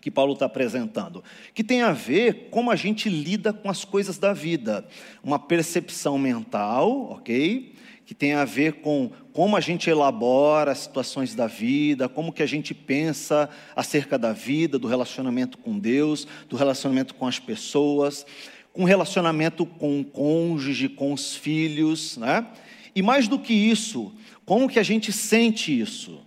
que 0.00 0.10
Paulo 0.10 0.32
está 0.32 0.46
apresentando, 0.46 1.22
que 1.54 1.62
tem 1.62 1.82
a 1.82 1.92
ver 1.92 2.48
como 2.50 2.72
a 2.72 2.74
gente 2.74 3.08
lida 3.08 3.52
com 3.52 3.70
as 3.70 3.84
coisas 3.84 4.18
da 4.18 4.32
vida, 4.32 4.84
uma 5.22 5.38
percepção 5.38 6.18
mental, 6.18 7.12
ok? 7.12 7.76
Que 8.10 8.14
tem 8.14 8.32
a 8.32 8.44
ver 8.44 8.80
com 8.80 9.12
como 9.32 9.56
a 9.56 9.60
gente 9.60 9.88
elabora 9.88 10.72
as 10.72 10.78
situações 10.78 11.32
da 11.32 11.46
vida, 11.46 12.08
como 12.08 12.32
que 12.32 12.42
a 12.42 12.46
gente 12.46 12.74
pensa 12.74 13.48
acerca 13.76 14.18
da 14.18 14.32
vida, 14.32 14.80
do 14.80 14.88
relacionamento 14.88 15.56
com 15.56 15.78
Deus, 15.78 16.26
do 16.48 16.56
relacionamento 16.56 17.14
com 17.14 17.24
as 17.28 17.38
pessoas, 17.38 18.26
com 18.72 18.82
relacionamento 18.82 19.64
com 19.64 20.00
o 20.00 20.04
cônjuge, 20.04 20.88
com 20.88 21.12
os 21.12 21.36
filhos, 21.36 22.16
né? 22.16 22.48
E 22.96 23.00
mais 23.00 23.28
do 23.28 23.38
que 23.38 23.54
isso, 23.54 24.12
como 24.44 24.68
que 24.68 24.80
a 24.80 24.82
gente 24.82 25.12
sente 25.12 25.80
isso? 25.80 26.20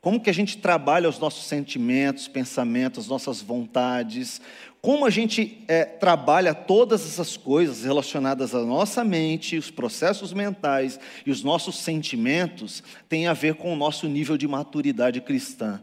Como 0.00 0.20
que 0.20 0.30
a 0.30 0.32
gente 0.32 0.58
trabalha 0.58 1.08
os 1.08 1.18
nossos 1.18 1.46
sentimentos, 1.46 2.28
pensamentos, 2.28 3.00
as 3.00 3.08
nossas 3.08 3.42
vontades? 3.42 4.40
Como 4.80 5.04
a 5.04 5.10
gente 5.10 5.64
é, 5.66 5.84
trabalha 5.84 6.54
todas 6.54 7.04
essas 7.04 7.36
coisas 7.36 7.82
relacionadas 7.82 8.54
à 8.54 8.64
nossa 8.64 9.02
mente, 9.02 9.58
os 9.58 9.70
processos 9.70 10.32
mentais 10.32 11.00
e 11.26 11.30
os 11.30 11.42
nossos 11.42 11.78
sentimentos 11.78 12.82
tem 13.08 13.26
a 13.26 13.32
ver 13.32 13.54
com 13.54 13.72
o 13.72 13.76
nosso 13.76 14.06
nível 14.06 14.36
de 14.36 14.46
maturidade 14.46 15.20
cristã. 15.20 15.80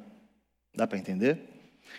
Dá 0.74 0.88
para 0.88 0.98
entender? 0.98 1.40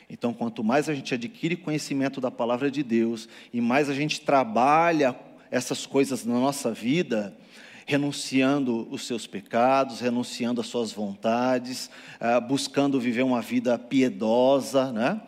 Então, 0.09 0.33
quanto 0.33 0.65
mais 0.65 0.89
a 0.89 0.95
gente 0.95 1.13
adquire 1.13 1.57
conhecimento 1.57 2.21
da 2.21 2.31
palavra 2.31 2.71
de 2.71 2.83
Deus 2.83 3.29
e 3.53 3.61
mais 3.61 3.91
a 3.91 3.95
gente 3.95 4.21
trabalha 4.23 5.15
essas 5.51 5.85
coisas 5.85 6.25
na 6.25 6.35
nossa 6.35 6.73
vida, 6.73 7.37
renunciando 7.87 8.89
os 8.91 9.07
seus 9.07 9.27
pecados, 9.27 10.01
renunciando 10.01 10.61
as 10.61 10.67
suas 10.67 10.93
vontades, 10.93 11.91
ah, 12.19 12.41
buscando 12.41 12.99
viver 12.99 13.23
uma 13.23 13.41
vida 13.41 13.79
piedosa, 13.79 14.91
né? 14.93 15.21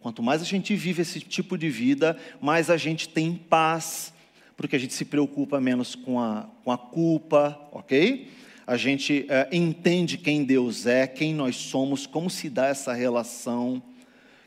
Quanto 0.00 0.22
mais 0.22 0.42
a 0.42 0.44
gente 0.44 0.74
vive 0.76 1.02
esse 1.02 1.20
tipo 1.20 1.58
de 1.58 1.68
vida, 1.68 2.16
mais 2.40 2.70
a 2.70 2.76
gente 2.76 3.08
tem 3.08 3.34
paz, 3.34 4.12
porque 4.56 4.76
a 4.76 4.78
gente 4.78 4.94
se 4.94 5.04
preocupa 5.04 5.60
menos 5.60 5.94
com 5.94 6.20
a, 6.20 6.48
com 6.64 6.70
a 6.70 6.78
culpa, 6.78 7.58
ok? 7.72 8.30
A 8.66 8.76
gente 8.76 9.26
é, 9.28 9.48
entende 9.52 10.18
quem 10.18 10.44
Deus 10.44 10.86
é, 10.86 11.06
quem 11.06 11.34
nós 11.34 11.56
somos, 11.56 12.06
como 12.06 12.28
se 12.30 12.48
dá 12.48 12.66
essa 12.66 12.92
relação, 12.92 13.82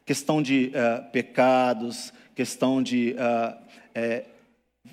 questão 0.06 0.42
de 0.42 0.72
é, 0.74 0.98
pecados, 1.12 2.12
questão 2.36 2.82
de 2.82 3.16
é, 3.94 4.26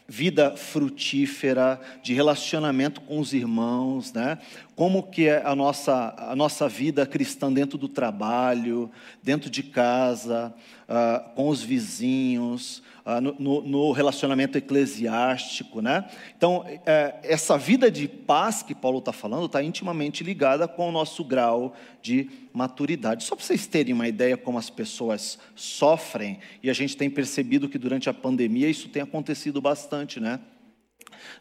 vida 0.08 0.56
frutífera, 0.56 1.80
de 2.02 2.14
relacionamento 2.14 3.00
com 3.00 3.18
os 3.18 3.32
irmãos, 3.32 4.12
né? 4.12 4.38
Como 4.76 5.04
que 5.04 5.26
é 5.26 5.40
a 5.42 5.56
nossa, 5.56 6.14
a 6.18 6.36
nossa 6.36 6.68
vida 6.68 7.06
cristã 7.06 7.50
dentro 7.50 7.78
do 7.78 7.88
trabalho, 7.88 8.90
dentro 9.22 9.48
de 9.48 9.62
casa, 9.62 10.54
uh, 10.86 11.34
com 11.34 11.48
os 11.48 11.62
vizinhos, 11.62 12.82
uh, 13.06 13.18
no, 13.18 13.62
no, 13.62 13.92
relacionamento 13.92 14.58
eclesiástico, 14.58 15.80
né? 15.80 16.04
Então, 16.36 16.58
uh, 16.58 16.76
essa 17.22 17.56
vida 17.56 17.90
de 17.90 18.06
paz 18.06 18.62
que 18.62 18.74
Paulo 18.74 18.98
está 18.98 19.14
falando 19.14 19.46
está 19.46 19.62
intimamente 19.62 20.22
ligada 20.22 20.68
com 20.68 20.90
o 20.90 20.92
nosso 20.92 21.24
grau 21.24 21.74
de 22.02 22.28
maturidade. 22.52 23.24
Só 23.24 23.34
para 23.34 23.46
vocês 23.46 23.66
terem 23.66 23.94
uma 23.94 24.06
ideia 24.06 24.36
como 24.36 24.58
as 24.58 24.68
pessoas 24.68 25.38
sofrem, 25.54 26.38
e 26.62 26.68
a 26.68 26.74
gente 26.74 26.98
tem 26.98 27.08
percebido 27.08 27.66
que 27.66 27.78
durante 27.78 28.10
a 28.10 28.14
pandemia 28.14 28.68
isso 28.68 28.90
tem 28.90 29.00
acontecido 29.00 29.58
bastante, 29.58 30.20
né? 30.20 30.38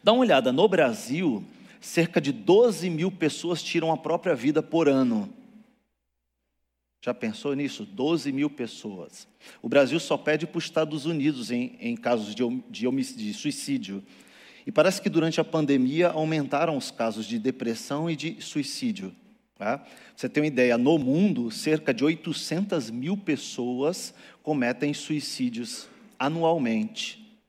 Dá 0.02 0.14
uma 0.14 0.22
olhada, 0.22 0.52
no 0.52 0.66
Brasil, 0.66 1.44
cerca 1.86 2.20
de 2.20 2.32
12 2.32 2.90
mil 2.90 3.12
pessoas 3.12 3.62
tiram 3.62 3.92
a 3.92 3.96
própria 3.96 4.34
vida 4.34 4.60
por 4.60 4.88
ano. 4.88 5.32
Já 7.00 7.14
pensou 7.14 7.54
nisso? 7.54 7.84
12 7.84 8.32
mil 8.32 8.50
pessoas. 8.50 9.28
O 9.62 9.68
Brasil 9.68 10.00
só 10.00 10.18
pede 10.18 10.46
para 10.46 10.58
os 10.58 10.64
Estados 10.64 11.06
Unidos 11.06 11.52
em, 11.52 11.76
em 11.80 11.96
casos 11.96 12.34
de, 12.34 12.42
de, 12.68 13.32
suicídio. 13.32 14.02
E 14.66 14.72
parece 14.72 15.00
que 15.00 15.08
durante 15.08 15.40
a 15.40 15.44
pandemia 15.44 16.08
aumentaram 16.08 16.76
os 16.76 16.90
casos 16.90 17.24
de 17.24 17.38
depressão 17.38 18.10
e 18.10 18.16
de 18.16 18.42
suicídio. 18.42 19.14
Tá? 19.54 19.86
Você 20.16 20.28
tem 20.28 20.42
uma 20.42 20.48
ideia, 20.48 20.76
no 20.76 20.98
mundo, 20.98 21.52
cerca 21.52 21.94
de 21.94 22.04
800 22.04 22.90
mil 22.90 23.16
pessoas 23.16 24.12
cometem 24.42 24.92
suicídios 24.92 25.88
anualmente. 26.18 27.40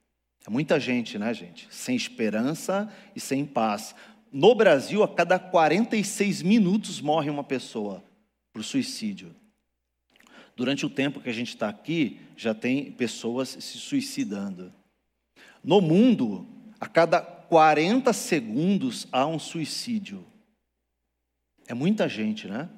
É 0.46 0.50
muita 0.50 0.80
gente, 0.80 1.18
né, 1.18 1.34
gente? 1.34 1.68
Sem 1.72 1.96
esperança 1.96 2.88
e 3.16 3.20
sem 3.20 3.44
paz. 3.44 3.96
No 4.32 4.54
Brasil, 4.54 5.04
a 5.04 5.08
cada 5.08 5.40
46 5.40 6.42
minutos 6.42 7.00
morre 7.00 7.30
uma 7.30 7.44
pessoa 7.44 8.04
por 8.52 8.64
suicídio. 8.64 9.36
Durante 10.56 10.86
o 10.86 10.90
tempo 10.90 11.22
que 11.22 11.30
a 11.30 11.34
gente 11.34 11.50
está 11.50 11.70
aqui, 11.70 12.20
já 12.36 12.54
tem 12.54 12.92
pessoas 12.92 13.50
se 13.50 13.78
suicidando. 13.78 14.74
No 15.64 15.80
mundo, 15.80 16.48
a 16.80 16.88
cada 16.88 17.22
40 17.22 18.12
segundos 18.14 19.08
há 19.12 19.26
um 19.26 19.40
suicídio. 19.40 20.26
É 21.68 21.74
muita 21.74 22.08
gente, 22.10 22.48
né? 22.48 22.70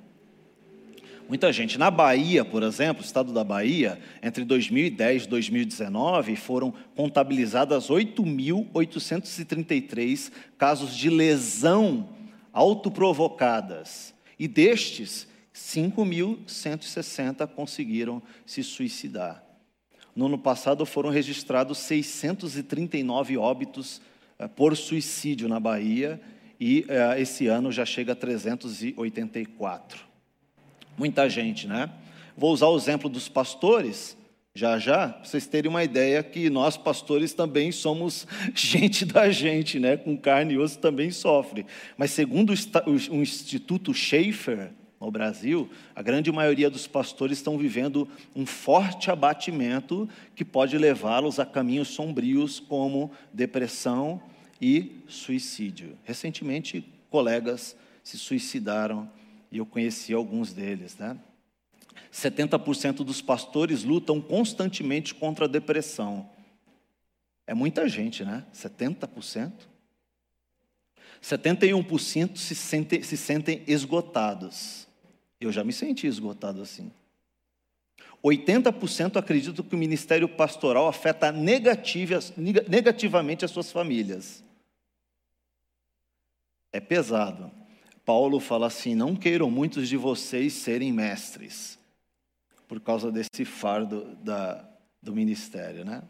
Muita 1.29 1.53
gente. 1.53 1.77
Na 1.77 1.89
Bahia, 1.91 2.43
por 2.43 2.63
exemplo, 2.63 3.05
estado 3.05 3.31
da 3.31 3.43
Bahia, 3.43 3.99
entre 4.23 4.43
2010 4.43 5.25
e 5.25 5.29
2019, 5.29 6.35
foram 6.35 6.73
contabilizadas 6.95 7.89
8.833 7.89 10.31
casos 10.57 10.97
de 10.97 11.07
lesão 11.07 12.09
autoprovocadas. 12.51 14.15
E 14.39 14.47
destes, 14.47 15.27
5.160 15.53 17.45
conseguiram 17.49 18.23
se 18.43 18.63
suicidar. 18.63 19.43
No 20.15 20.25
ano 20.25 20.39
passado 20.39 20.83
foram 20.83 21.11
registrados 21.11 21.77
639 21.77 23.37
óbitos 23.37 24.01
eh, 24.39 24.47
por 24.47 24.75
suicídio 24.75 25.47
na 25.47 25.59
Bahia 25.59 26.19
e 26.59 26.87
eh, 26.89 27.21
esse 27.21 27.45
ano 27.45 27.71
já 27.71 27.85
chega 27.85 28.13
a 28.13 28.15
384. 28.15 30.08
Muita 30.99 31.29
gente, 31.29 31.65
né? 31.65 31.89
Vou 32.35 32.51
usar 32.51 32.67
o 32.67 32.75
exemplo 32.75 33.09
dos 33.09 33.29
pastores, 33.29 34.17
já 34.53 34.77
já, 34.77 35.07
para 35.07 35.23
vocês 35.23 35.47
terem 35.47 35.69
uma 35.69 35.81
ideia 35.81 36.21
que 36.21 36.49
nós 36.49 36.75
pastores 36.75 37.31
também 37.31 37.71
somos 37.71 38.27
gente 38.53 39.05
da 39.05 39.29
gente, 39.29 39.79
né? 39.79 39.95
Com 39.95 40.17
carne 40.17 40.55
e 40.55 40.57
osso 40.57 40.77
também 40.77 41.09
sofre. 41.09 41.65
Mas 41.97 42.11
segundo 42.11 42.53
o 42.85 43.15
Instituto 43.15 43.93
Schaefer, 43.93 44.71
no 44.99 45.09
Brasil, 45.09 45.69
a 45.95 46.01
grande 46.01 46.29
maioria 46.33 46.69
dos 46.69 46.85
pastores 46.85 47.37
estão 47.37 47.57
vivendo 47.57 48.05
um 48.35 48.45
forte 48.45 49.09
abatimento 49.09 50.09
que 50.35 50.43
pode 50.43 50.77
levá-los 50.77 51.39
a 51.39 51.45
caminhos 51.45 51.87
sombrios 51.87 52.59
como 52.59 53.09
depressão 53.31 54.21
e 54.61 55.01
suicídio. 55.07 55.97
Recentemente, 56.03 56.83
colegas 57.09 57.73
se 58.03 58.17
suicidaram 58.17 59.09
e 59.51 59.57
eu 59.57 59.65
conheci 59.65 60.13
alguns 60.13 60.53
deles, 60.53 60.95
né? 60.97 61.17
70% 62.11 63.03
dos 63.03 63.21
pastores 63.21 63.83
lutam 63.83 64.21
constantemente 64.21 65.13
contra 65.13 65.45
a 65.45 65.47
depressão. 65.47 66.29
É 67.45 67.53
muita 67.53 67.87
gente, 67.87 68.23
né? 68.23 68.45
70%. 68.53 69.51
71% 71.21 72.37
se 72.37 72.55
sentem, 72.55 73.03
se 73.03 73.17
sentem 73.17 73.63
esgotados. 73.67 74.87
Eu 75.39 75.51
já 75.51 75.63
me 75.63 75.73
senti 75.73 76.07
esgotado 76.07 76.61
assim. 76.61 76.91
80% 78.23 79.17
acreditam 79.17 79.63
que 79.63 79.75
o 79.75 79.77
ministério 79.77 80.27
pastoral 80.27 80.87
afeta 80.87 81.31
negativamente 81.31 83.45
as 83.45 83.51
suas 83.51 83.71
famílias. 83.71 84.43
É 86.71 86.79
pesado. 86.79 87.51
Paulo 88.09 88.39
fala 88.39 88.65
assim: 88.65 88.95
não 88.95 89.15
queiram 89.15 89.51
muitos 89.51 89.87
de 89.87 89.95
vocês 89.95 90.53
serem 90.53 90.91
mestres, 90.91 91.77
por 92.67 92.79
causa 92.79 93.11
desse 93.11 93.45
fardo 93.45 94.17
da, 94.23 94.67
do 94.99 95.13
ministério, 95.13 95.85
né? 95.85 96.01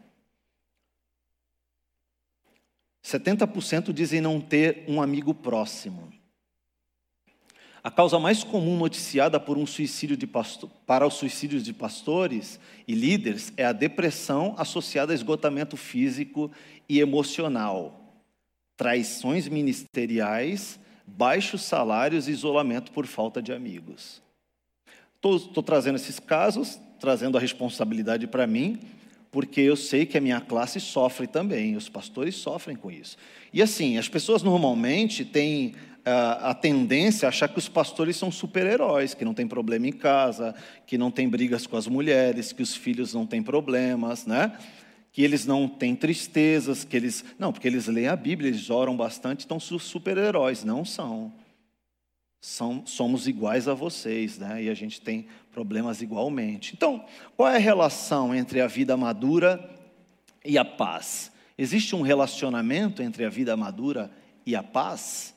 70% 3.04 3.92
dizem 3.92 4.18
não 4.18 4.40
ter 4.40 4.82
um 4.88 5.02
amigo 5.02 5.34
próximo. 5.34 6.10
A 7.84 7.90
causa 7.90 8.18
mais 8.18 8.42
comum 8.42 8.78
noticiada 8.78 9.38
por 9.38 9.58
um 9.58 9.66
suicídio 9.66 10.16
de 10.16 10.26
pastor, 10.26 10.70
para 10.86 11.06
os 11.06 11.12
suicídios 11.12 11.62
de 11.62 11.74
pastores 11.74 12.58
e 12.88 12.94
líderes 12.94 13.52
é 13.58 13.66
a 13.66 13.72
depressão 13.72 14.54
associada 14.56 15.12
a 15.12 15.14
esgotamento 15.14 15.76
físico 15.76 16.50
e 16.88 16.98
emocional, 16.98 18.24
traições 18.74 19.46
ministeriais, 19.48 20.80
baixos 21.16 21.62
salários 21.62 22.28
e 22.28 22.30
isolamento 22.30 22.92
por 22.92 23.06
falta 23.06 23.42
de 23.42 23.52
amigos. 23.52 24.22
Estou 25.16 25.62
trazendo 25.62 25.96
esses 25.96 26.18
casos, 26.18 26.78
trazendo 26.98 27.36
a 27.36 27.40
responsabilidade 27.40 28.26
para 28.26 28.46
mim, 28.46 28.80
porque 29.30 29.60
eu 29.60 29.76
sei 29.76 30.06
que 30.06 30.18
a 30.18 30.20
minha 30.20 30.40
classe 30.40 30.80
sofre 30.80 31.26
também, 31.26 31.76
os 31.76 31.88
pastores 31.88 32.34
sofrem 32.36 32.76
com 32.76 32.90
isso. 32.90 33.16
E 33.52 33.62
assim, 33.62 33.96
as 33.98 34.08
pessoas 34.08 34.42
normalmente 34.42 35.24
têm 35.24 35.74
a, 36.04 36.50
a 36.50 36.54
tendência 36.54 37.26
a 37.26 37.28
achar 37.28 37.48
que 37.48 37.58
os 37.58 37.68
pastores 37.68 38.16
são 38.16 38.30
super-heróis, 38.30 39.14
que 39.14 39.24
não 39.24 39.34
tem 39.34 39.46
problema 39.46 39.86
em 39.86 39.92
casa, 39.92 40.54
que 40.86 40.98
não 40.98 41.10
tem 41.10 41.28
brigas 41.28 41.66
com 41.66 41.76
as 41.76 41.86
mulheres, 41.86 42.52
que 42.52 42.62
os 42.62 42.74
filhos 42.74 43.14
não 43.14 43.26
têm 43.26 43.42
problemas, 43.42 44.26
né? 44.26 44.52
Que 45.20 45.24
eles 45.24 45.44
não 45.44 45.68
têm 45.68 45.94
tristezas, 45.94 46.82
que 46.82 46.96
eles. 46.96 47.22
Não, 47.38 47.52
porque 47.52 47.68
eles 47.68 47.86
leem 47.86 48.08
a 48.08 48.16
Bíblia, 48.16 48.48
eles 48.48 48.70
oram 48.70 48.96
bastante, 48.96 49.44
então 49.44 49.60
super-heróis. 49.60 50.64
Não 50.64 50.82
são. 50.82 51.30
são. 52.40 52.86
Somos 52.86 53.28
iguais 53.28 53.68
a 53.68 53.74
vocês, 53.74 54.38
né? 54.38 54.62
E 54.62 54.70
a 54.70 54.74
gente 54.74 54.98
tem 54.98 55.26
problemas 55.52 56.00
igualmente. 56.00 56.72
Então, 56.74 57.04
qual 57.36 57.50
é 57.50 57.56
a 57.56 57.58
relação 57.58 58.34
entre 58.34 58.62
a 58.62 58.66
vida 58.66 58.96
madura 58.96 59.62
e 60.42 60.56
a 60.56 60.64
paz? 60.64 61.30
Existe 61.58 61.94
um 61.94 62.00
relacionamento 62.00 63.02
entre 63.02 63.26
a 63.26 63.28
vida 63.28 63.54
madura 63.58 64.10
e 64.46 64.56
a 64.56 64.62
paz? 64.62 65.34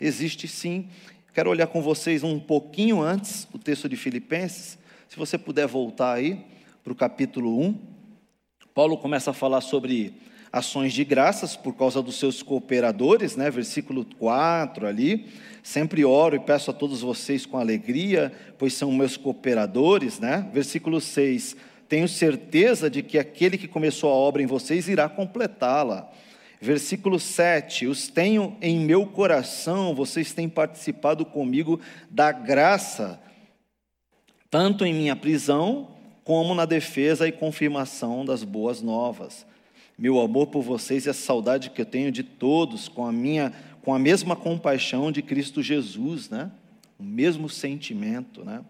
Existe 0.00 0.48
sim. 0.48 0.88
Quero 1.32 1.50
olhar 1.50 1.68
com 1.68 1.80
vocês 1.80 2.24
um 2.24 2.40
pouquinho 2.40 3.00
antes 3.00 3.46
o 3.52 3.60
texto 3.60 3.88
de 3.88 3.94
Filipenses. 3.94 4.76
Se 5.08 5.16
você 5.16 5.38
puder 5.38 5.68
voltar 5.68 6.14
aí 6.14 6.44
para 6.82 6.92
o 6.92 6.96
capítulo 6.96 7.60
1. 7.60 7.99
Paulo 8.80 8.96
começa 8.96 9.30
a 9.30 9.34
falar 9.34 9.60
sobre 9.60 10.14
ações 10.50 10.94
de 10.94 11.04
graças 11.04 11.54
por 11.54 11.74
causa 11.74 12.00
dos 12.00 12.18
seus 12.18 12.42
cooperadores, 12.42 13.36
né? 13.36 13.50
Versículo 13.50 14.06
4 14.18 14.86
ali. 14.86 15.28
Sempre 15.62 16.02
oro 16.02 16.34
e 16.34 16.40
peço 16.40 16.70
a 16.70 16.72
todos 16.72 17.02
vocês 17.02 17.44
com 17.44 17.58
alegria, 17.58 18.32
pois 18.56 18.72
são 18.72 18.90
meus 18.90 19.18
cooperadores, 19.18 20.18
né? 20.18 20.48
Versículo 20.50 20.98
6. 20.98 21.58
Tenho 21.90 22.08
certeza 22.08 22.88
de 22.88 23.02
que 23.02 23.18
aquele 23.18 23.58
que 23.58 23.68
começou 23.68 24.08
a 24.08 24.14
obra 24.14 24.40
em 24.40 24.46
vocês 24.46 24.88
irá 24.88 25.10
completá-la. 25.10 26.10
Versículo 26.58 27.20
7: 27.20 27.86
Os 27.86 28.08
tenho 28.08 28.56
em 28.62 28.80
meu 28.80 29.04
coração, 29.04 29.94
vocês 29.94 30.32
têm 30.32 30.48
participado 30.48 31.26
comigo 31.26 31.78
da 32.08 32.32
graça, 32.32 33.20
tanto 34.50 34.86
em 34.86 34.94
minha 34.94 35.14
prisão, 35.14 35.99
como 36.24 36.54
na 36.54 36.64
defesa 36.64 37.26
e 37.26 37.32
confirmação 37.32 38.24
das 38.24 38.44
boas 38.44 38.82
novas. 38.82 39.46
Meu 39.98 40.18
amor 40.20 40.46
por 40.46 40.62
vocês 40.62 41.06
e 41.06 41.10
a 41.10 41.14
saudade 41.14 41.70
que 41.70 41.82
eu 41.82 41.86
tenho 41.86 42.10
de 42.10 42.22
todos, 42.22 42.88
com 42.88 43.06
a 43.06 43.12
minha, 43.12 43.52
com 43.82 43.94
a 43.94 43.98
mesma 43.98 44.34
compaixão 44.34 45.12
de 45.12 45.22
Cristo 45.22 45.62
Jesus, 45.62 46.30
né? 46.30 46.50
O 46.98 47.02
mesmo 47.02 47.48
sentimento, 47.48 48.44
né? 48.44 48.62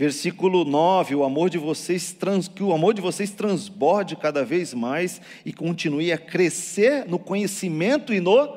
Versículo 0.00 0.64
9, 0.64 1.14
o 1.14 1.24
amor 1.24 1.50
de 1.50 1.58
vocês 1.58 2.12
trans, 2.12 2.48
que 2.48 2.62
o 2.62 2.72
amor 2.72 2.94
de 2.94 3.02
vocês 3.02 3.32
transborde 3.32 4.16
cada 4.16 4.42
vez 4.42 4.72
mais 4.72 5.20
e 5.44 5.52
continue 5.52 6.10
a 6.10 6.16
crescer 6.16 7.06
no 7.06 7.18
conhecimento 7.18 8.12
e 8.14 8.18
no 8.18 8.56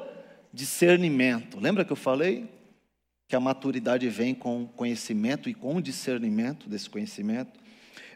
discernimento. 0.53 1.59
Lembra 1.59 1.83
que 1.83 1.91
eu 1.91 1.97
falei 1.97 2.49
que 3.27 3.35
a 3.35 3.41
maturidade 3.41 4.07
vem 4.07 4.33
com 4.33 4.65
conhecimento 4.67 5.49
e 5.49 5.53
com 5.53 5.81
discernimento 5.81 6.69
desse 6.69 6.89
conhecimento? 6.89 7.62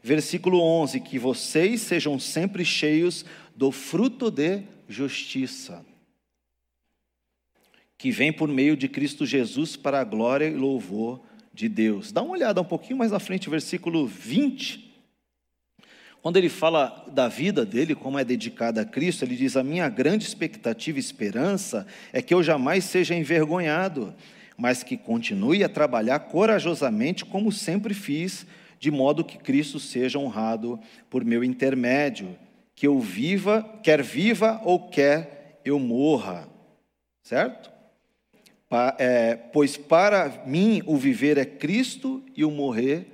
Versículo 0.04 0.62
11, 0.62 1.00
que 1.02 1.18
vocês 1.20 1.82
sejam 1.82 2.20
sempre 2.20 2.64
cheios 2.64 3.26
do 3.56 3.72
fruto 3.72 4.30
de 4.30 4.64
justiça, 4.88 5.86
que 7.98 8.12
vem 8.12 8.32
por 8.32 8.48
meio 8.48 8.78
de 8.78 8.88
Cristo 8.88 9.26
Jesus 9.26 9.76
para 9.76 10.00
a 10.00 10.04
glória 10.04 10.46
e 10.46 10.54
louvor 10.54 11.22
de 11.54 11.68
Deus. 11.68 12.12
Dá 12.12 12.22
uma 12.22 12.34
olhada 12.34 12.62
um 12.62 12.66
pouquinho 12.66 12.98
mais 12.98 13.12
à 13.12 13.20
frente, 13.20 13.50
versículo 13.50 14.06
20. 14.06 14.88
Quando 16.22 16.38
ele 16.38 16.50
fala 16.50 17.06
da 17.12 17.28
vida 17.28 17.66
dele, 17.66 17.96
como 17.96 18.20
é 18.20 18.24
dedicada 18.24 18.82
a 18.82 18.86
Cristo, 18.86 19.24
ele 19.24 19.36
diz: 19.36 19.56
A 19.56 19.64
minha 19.64 19.90
grande 19.90 20.26
expectativa 20.26 20.98
e 20.98 21.02
esperança 21.02 21.88
é 22.12 22.22
que 22.22 22.34
eu 22.34 22.44
jamais 22.44 22.84
seja 22.84 23.16
envergonhado, 23.16 24.14
mas 24.58 24.84
que 24.84 24.98
continue 24.98 25.64
a 25.64 25.70
trabalhar 25.70 26.20
corajosamente, 26.20 27.26
como 27.26 27.52
sempre 27.52 27.94
fiz, 27.94 28.46
de 28.80 28.92
modo 28.92 29.24
que 29.24 29.38
Cristo 29.38 29.80
seja 29.80 30.20
honrado 30.20 30.80
por 31.10 31.24
meu 31.26 31.44
intermédio, 31.44 32.38
que 32.76 32.88
eu 32.88 33.00
viva, 33.00 33.64
quer 33.84 34.04
viva 34.04 34.62
ou 34.64 34.88
quer 34.88 35.60
eu 35.66 35.80
morra. 35.80 36.48
Certo? 37.24 37.72
é, 38.98 39.36
pois 39.36 39.78
para 39.78 40.44
mim 40.46 40.82
o 40.86 40.98
viver 40.98 41.38
é 41.38 41.46
Cristo 41.46 42.24
e 42.36 42.44
o 42.44 42.52
morrer 42.52 43.08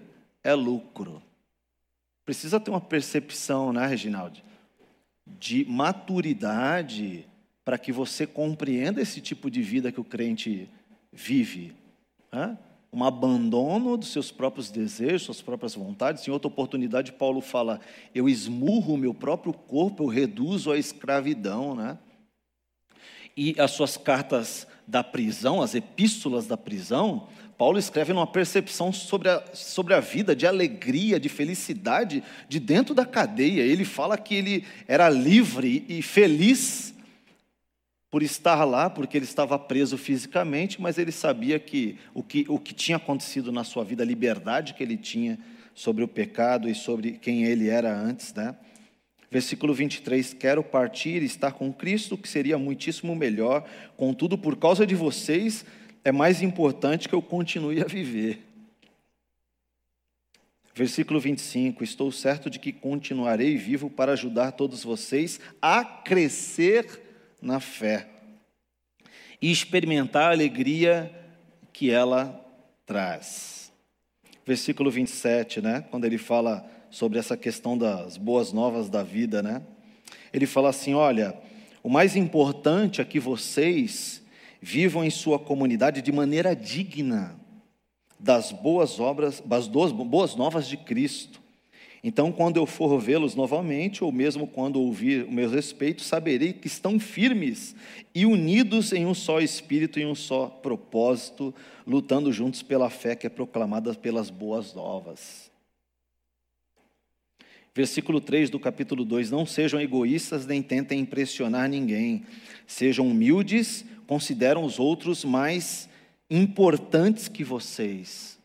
é 0.43 0.53
lucro. 0.53 1.21
Precisa 2.25 2.59
ter 2.59 2.71
uma 2.71 2.81
percepção, 2.81 3.71
né, 3.71 3.85
Reginaldo? 3.85 4.39
De 5.25 5.65
maturidade 5.65 7.25
para 7.63 7.77
que 7.77 7.91
você 7.91 8.25
compreenda 8.25 9.01
esse 9.01 9.21
tipo 9.21 9.49
de 9.49 9.61
vida 9.61 9.91
que 9.91 9.99
o 9.99 10.03
crente 10.03 10.69
vive. 11.11 11.73
Né? 12.31 12.57
Um 12.93 13.03
abandono 13.03 13.97
dos 13.97 14.09
seus 14.09 14.31
próprios 14.31 14.69
desejos, 14.69 15.23
suas 15.23 15.41
próprias 15.41 15.73
vontades. 15.73 16.27
Em 16.27 16.31
outra 16.31 16.47
oportunidade, 16.47 17.11
Paulo 17.11 17.41
fala: 17.41 17.79
Eu 18.13 18.29
esmurro 18.29 18.93
o 18.93 18.97
meu 18.97 19.13
próprio 19.13 19.51
corpo, 19.51 20.03
eu 20.03 20.07
reduzo 20.07 20.71
a 20.71 20.77
escravidão. 20.77 21.73
Né? 21.75 21.97
E 23.35 23.55
as 23.59 23.71
suas 23.71 23.97
cartas 23.97 24.67
da 24.87 25.03
prisão, 25.03 25.61
as 25.61 25.73
epístolas 25.73 26.45
da 26.45 26.57
prisão, 26.57 27.27
Paulo 27.57 27.79
escreve 27.79 28.13
numa 28.13 28.27
percepção 28.27 28.91
sobre 28.91 29.29
a, 29.29 29.43
sobre 29.53 29.93
a 29.93 29.99
vida, 29.99 30.35
de 30.35 30.45
alegria, 30.45 31.19
de 31.19 31.29
felicidade, 31.29 32.23
de 32.49 32.59
dentro 32.59 32.93
da 32.93 33.05
cadeia. 33.05 33.61
Ele 33.61 33.85
fala 33.85 34.17
que 34.17 34.35
ele 34.35 34.65
era 34.87 35.09
livre 35.09 35.85
e 35.87 36.01
feliz 36.01 36.92
por 38.13 38.21
estar 38.21 38.63
lá, 38.63 38.91
porque 38.91 39.17
ele 39.17 39.25
estava 39.25 39.57
preso 39.57 39.97
fisicamente, 39.97 40.79
mas 40.79 40.99
ele 40.99 41.11
sabia 41.11 41.57
que 41.57 41.97
o 42.13 42.21
que, 42.21 42.45
o 42.47 42.59
que 42.59 42.71
tinha 42.71 42.97
acontecido 42.97 43.51
na 43.51 43.63
sua 43.63 43.83
vida, 43.83 44.03
a 44.03 44.05
liberdade 44.05 44.75
que 44.75 44.83
ele 44.83 44.97
tinha 44.97 45.39
sobre 45.73 46.03
o 46.03 46.07
pecado 46.07 46.69
e 46.69 46.75
sobre 46.75 47.13
quem 47.13 47.45
ele 47.45 47.69
era 47.69 47.91
antes, 47.91 48.31
né? 48.35 48.55
Versículo 49.31 49.73
23: 49.73 50.31
Quero 50.35 50.63
partir 50.63 51.23
e 51.23 51.25
estar 51.25 51.53
com 51.53 51.73
Cristo, 51.73 52.15
que 52.15 52.29
seria 52.29 52.55
muitíssimo 52.55 53.15
melhor, 53.15 53.67
contudo, 53.97 54.37
por 54.37 54.57
causa 54.57 54.85
de 54.85 54.93
vocês, 54.93 55.65
é 56.03 56.11
mais 56.11 56.43
importante 56.43 57.09
que 57.09 57.15
eu 57.15 57.21
continue 57.23 57.81
a 57.81 57.85
viver. 57.85 58.43
Versículo 60.75 61.19
25: 61.19 61.83
Estou 61.83 62.11
certo 62.11 62.47
de 62.47 62.59
que 62.59 62.71
continuarei 62.71 63.57
vivo 63.57 63.89
para 63.89 64.11
ajudar 64.11 64.51
todos 64.51 64.83
vocês 64.83 65.39
a 65.59 65.83
crescer 65.83 67.02
na 67.43 67.59
fé 67.59 68.07
e 69.41 69.51
experimentar 69.51 70.29
a 70.29 70.31
alegria 70.31 71.13
que 71.73 71.91
ela 71.91 72.41
traz. 72.85 73.71
Versículo 74.45 74.89
27, 74.89 75.61
né? 75.61 75.85
Quando 75.91 76.05
ele 76.05 76.17
fala 76.17 76.65
sobre 76.89 77.19
essa 77.19 77.35
questão 77.35 77.77
das 77.77 78.15
boas 78.15 78.53
novas 78.53 78.89
da 78.89 79.03
vida, 79.03 79.43
né? 79.43 79.61
Ele 80.31 80.45
fala 80.45 80.69
assim: 80.69 80.93
olha, 80.93 81.37
o 81.83 81.89
mais 81.89 82.15
importante 82.15 83.01
é 83.01 83.05
que 83.05 83.19
vocês 83.19 84.23
vivam 84.61 85.03
em 85.03 85.09
sua 85.09 85.37
comunidade 85.37 86.01
de 86.01 86.11
maneira 86.11 86.55
digna 86.55 87.37
das 88.17 88.53
boas 88.53 88.97
obras, 89.01 89.41
das 89.45 89.67
boas 89.67 90.35
novas 90.35 90.67
de 90.67 90.77
Cristo. 90.77 91.42
Então, 92.05 92.33
quando 92.33 92.57
eu 92.57 92.65
for 92.65 92.99
vê-los 92.99 93.33
novamente, 93.33 94.03
ou 94.03 94.11
mesmo 94.11 94.45
quando 94.45 94.81
ouvir 94.81 95.23
o 95.23 95.31
meu 95.31 95.49
respeito, 95.49 96.01
saberei 96.03 96.51
que 96.51 96.67
estão 96.67 96.99
firmes 96.99 97.73
e 98.13 98.25
unidos 98.25 98.91
em 98.91 99.05
um 99.05 99.13
só 99.13 99.39
espírito 99.39 99.97
e 99.97 100.05
um 100.05 100.13
só 100.13 100.47
propósito, 100.47 101.55
lutando 101.87 102.29
juntos 102.33 102.61
pela 102.61 102.89
fé 102.89 103.15
que 103.15 103.25
é 103.25 103.29
proclamada 103.29 103.95
pelas 103.95 104.29
boas 104.29 104.73
novas. 104.73 105.49
Versículo 107.73 108.19
3 108.19 108.49
do 108.49 108.59
capítulo 108.59 109.05
2: 109.05 109.31
Não 109.31 109.45
sejam 109.45 109.79
egoístas 109.79 110.45
nem 110.45 110.61
tentem 110.61 110.99
impressionar 110.99 111.69
ninguém. 111.69 112.25
Sejam 112.67 113.07
humildes, 113.07 113.85
consideram 114.05 114.65
os 114.65 114.77
outros 114.77 115.23
mais 115.23 115.89
importantes 116.29 117.29
que 117.29 117.45
vocês. 117.45 118.37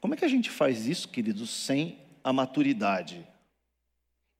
Como 0.00 0.14
é 0.14 0.16
que 0.16 0.24
a 0.24 0.28
gente 0.28 0.50
faz 0.50 0.86
isso, 0.86 1.08
queridos, 1.08 1.50
sem 1.50 2.05
a 2.26 2.32
maturidade? 2.32 3.24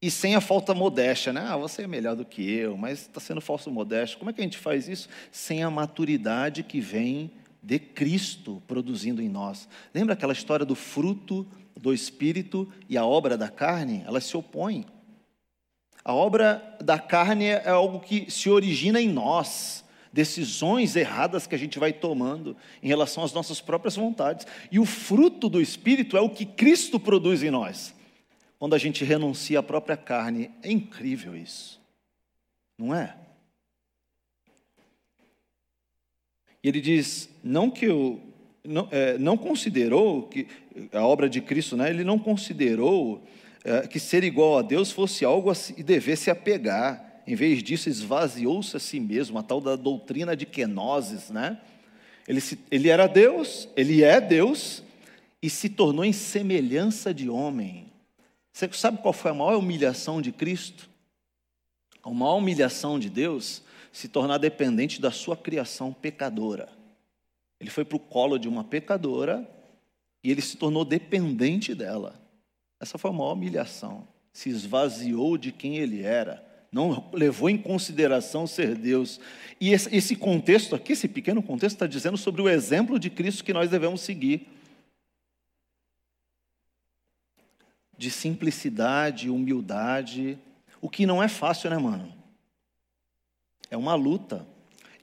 E 0.02 0.10
sem 0.10 0.34
a 0.34 0.40
falta 0.40 0.74
modéstia, 0.74 1.32
né? 1.32 1.46
Ah, 1.48 1.56
você 1.56 1.82
é 1.82 1.86
melhor 1.86 2.16
do 2.16 2.24
que 2.24 2.42
eu, 2.42 2.76
mas 2.76 3.02
está 3.02 3.20
sendo 3.20 3.40
falso 3.40 3.70
modesto. 3.70 4.18
Como 4.18 4.28
é 4.28 4.32
que 4.32 4.40
a 4.40 4.44
gente 4.44 4.58
faz 4.58 4.88
isso? 4.88 5.08
Sem 5.30 5.62
a 5.62 5.70
maturidade 5.70 6.64
que 6.64 6.80
vem 6.80 7.30
de 7.62 7.78
Cristo 7.78 8.60
produzindo 8.66 9.22
em 9.22 9.28
nós. 9.28 9.68
Lembra 9.94 10.14
aquela 10.14 10.32
história 10.32 10.66
do 10.66 10.74
fruto 10.74 11.46
do 11.80 11.94
Espírito 11.94 12.68
e 12.88 12.98
a 12.98 13.06
obra 13.06 13.38
da 13.38 13.48
carne? 13.48 14.02
Elas 14.04 14.24
se 14.24 14.36
opõem. 14.36 14.84
A 16.04 16.12
obra 16.12 16.76
da 16.82 16.98
carne 16.98 17.46
é 17.46 17.68
algo 17.68 18.00
que 18.00 18.28
se 18.28 18.50
origina 18.50 19.00
em 19.00 19.08
nós, 19.08 19.84
decisões 20.16 20.96
erradas 20.96 21.46
que 21.46 21.54
a 21.54 21.58
gente 21.58 21.78
vai 21.78 21.92
tomando 21.92 22.56
em 22.82 22.88
relação 22.88 23.22
às 23.22 23.34
nossas 23.34 23.60
próprias 23.60 23.96
vontades. 23.96 24.46
E 24.72 24.78
o 24.78 24.86
fruto 24.86 25.46
do 25.46 25.60
Espírito 25.60 26.16
é 26.16 26.20
o 26.22 26.30
que 26.30 26.46
Cristo 26.46 26.98
produz 26.98 27.42
em 27.42 27.50
nós. 27.50 27.94
Quando 28.58 28.74
a 28.74 28.78
gente 28.78 29.04
renuncia 29.04 29.58
à 29.58 29.62
própria 29.62 29.94
carne, 29.94 30.50
é 30.62 30.72
incrível 30.72 31.36
isso, 31.36 31.78
não 32.78 32.94
é? 32.94 33.14
E 36.62 36.68
ele 36.68 36.80
diz: 36.80 37.28
não 37.44 37.70
que 37.70 37.84
eu 37.84 38.18
não, 38.64 38.88
é, 38.90 39.18
não 39.18 39.36
considerou 39.36 40.22
que 40.22 40.46
a 40.94 41.06
obra 41.06 41.28
de 41.28 41.42
Cristo, 41.42 41.76
né? 41.76 41.90
Ele 41.90 42.04
não 42.04 42.18
considerou 42.18 43.22
é, 43.62 43.86
que 43.86 44.00
ser 44.00 44.24
igual 44.24 44.58
a 44.58 44.62
Deus 44.62 44.90
fosse 44.90 45.26
algo 45.26 45.50
a 45.50 45.54
se, 45.54 45.74
devesse 45.82 46.30
apegar. 46.30 47.05
Em 47.26 47.34
vez 47.34 47.62
disso, 47.62 47.88
esvaziou-se 47.88 48.76
a 48.76 48.80
si 48.80 49.00
mesmo, 49.00 49.38
a 49.38 49.42
tal 49.42 49.60
da 49.60 49.74
doutrina 49.74 50.36
de 50.36 50.46
kenosis, 50.46 51.30
né? 51.30 51.60
Ele, 52.28 52.40
se, 52.40 52.58
ele 52.70 52.88
era 52.88 53.06
Deus, 53.06 53.68
ele 53.76 54.02
é 54.02 54.20
Deus 54.20 54.82
e 55.42 55.50
se 55.50 55.68
tornou 55.68 56.04
em 56.04 56.12
semelhança 56.12 57.12
de 57.12 57.28
homem. 57.28 57.92
Você 58.52 58.68
sabe 58.72 58.98
qual 59.02 59.12
foi 59.12 59.32
a 59.32 59.34
maior 59.34 59.58
humilhação 59.58 60.22
de 60.22 60.32
Cristo? 60.32 60.88
A 62.02 62.10
maior 62.10 62.36
humilhação 62.36 62.98
de 62.98 63.10
Deus 63.10 63.62
se 63.92 64.08
tornar 64.08 64.38
dependente 64.38 65.00
da 65.00 65.10
sua 65.10 65.36
criação 65.36 65.92
pecadora. 65.92 66.68
Ele 67.58 67.70
foi 67.70 67.84
para 67.84 67.96
o 67.96 68.00
colo 68.00 68.38
de 68.38 68.48
uma 68.48 68.62
pecadora 68.62 69.48
e 70.22 70.30
ele 70.30 70.42
se 70.42 70.56
tornou 70.56 70.84
dependente 70.84 71.74
dela. 71.74 72.20
Essa 72.78 72.98
foi 72.98 73.10
a 73.10 73.14
maior 73.14 73.32
humilhação. 73.32 74.06
Se 74.32 74.48
esvaziou 74.48 75.36
de 75.36 75.50
quem 75.50 75.78
ele 75.78 76.02
era, 76.02 76.45
não 76.70 77.08
levou 77.12 77.48
em 77.48 77.56
consideração 77.56 78.46
ser 78.46 78.74
Deus. 78.74 79.20
E 79.60 79.70
esse 79.72 80.14
contexto 80.16 80.74
aqui, 80.74 80.92
esse 80.92 81.08
pequeno 81.08 81.42
contexto, 81.42 81.76
está 81.76 81.86
dizendo 81.86 82.16
sobre 82.16 82.42
o 82.42 82.48
exemplo 82.48 82.98
de 82.98 83.08
Cristo 83.08 83.44
que 83.44 83.52
nós 83.52 83.70
devemos 83.70 84.00
seguir. 84.00 84.46
De 87.96 88.10
simplicidade, 88.10 89.30
humildade, 89.30 90.38
o 90.80 90.90
que 90.90 91.06
não 91.06 91.22
é 91.22 91.28
fácil, 91.28 91.70
né, 91.70 91.78
mano? 91.78 92.12
É 93.70 93.76
uma 93.76 93.94
luta. 93.94 94.46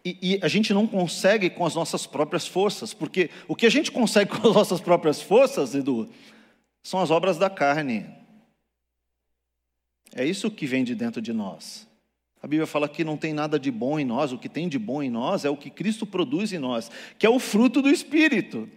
E, 0.06 0.18
e, 0.22 0.40
a 0.44 0.48
gente 0.48 0.74
não 0.74 0.86
consegue 0.86 1.50
com 1.50 1.66
as 1.66 1.76
nossas 1.76 2.06
próprias 2.06 2.46
forças, 2.46 2.94
porque 2.94 3.30
o 3.48 3.56
que 3.56 3.66
a 3.66 3.70
gente 3.70 3.92
consegue 3.92 4.30
com 4.38 4.48
as 4.48 4.56
nossas 4.56 4.82
próprias 4.82 5.22
forças, 5.22 5.74
Edu, 5.74 6.10
são 6.84 7.00
as 7.00 7.10
obras 7.10 7.38
da 7.38 7.50
carne. 7.50 8.06
É 10.16 10.26
isso 10.26 10.52
que 10.52 10.66
vem 10.66 10.84
de 10.84 10.96
dentro 10.96 11.22
de 11.22 11.34
nós. 11.34 11.88
A 12.42 12.48
Bíblia 12.48 12.68
fala 12.68 12.90
que 12.90 13.04
não 13.04 13.16
tem 13.16 13.34
nada 13.34 13.58
de 13.58 13.72
bom 13.72 13.98
em 13.98 14.06
nós, 14.06 14.34
o 14.34 14.38
que 14.38 14.50
tem 14.50 14.68
de 14.68 14.78
bom 14.78 15.02
em 15.02 15.10
nós 15.10 15.46
é 15.46 15.50
o 15.50 15.56
que 15.56 15.70
Cristo 15.70 16.06
produz 16.06 16.52
em 16.52 16.60
nós, 16.60 16.92
que 17.18 17.26
é 17.26 17.30
o 17.30 17.40
fruto 17.40 17.82
do 17.82 17.90
Espírito. 17.90 18.70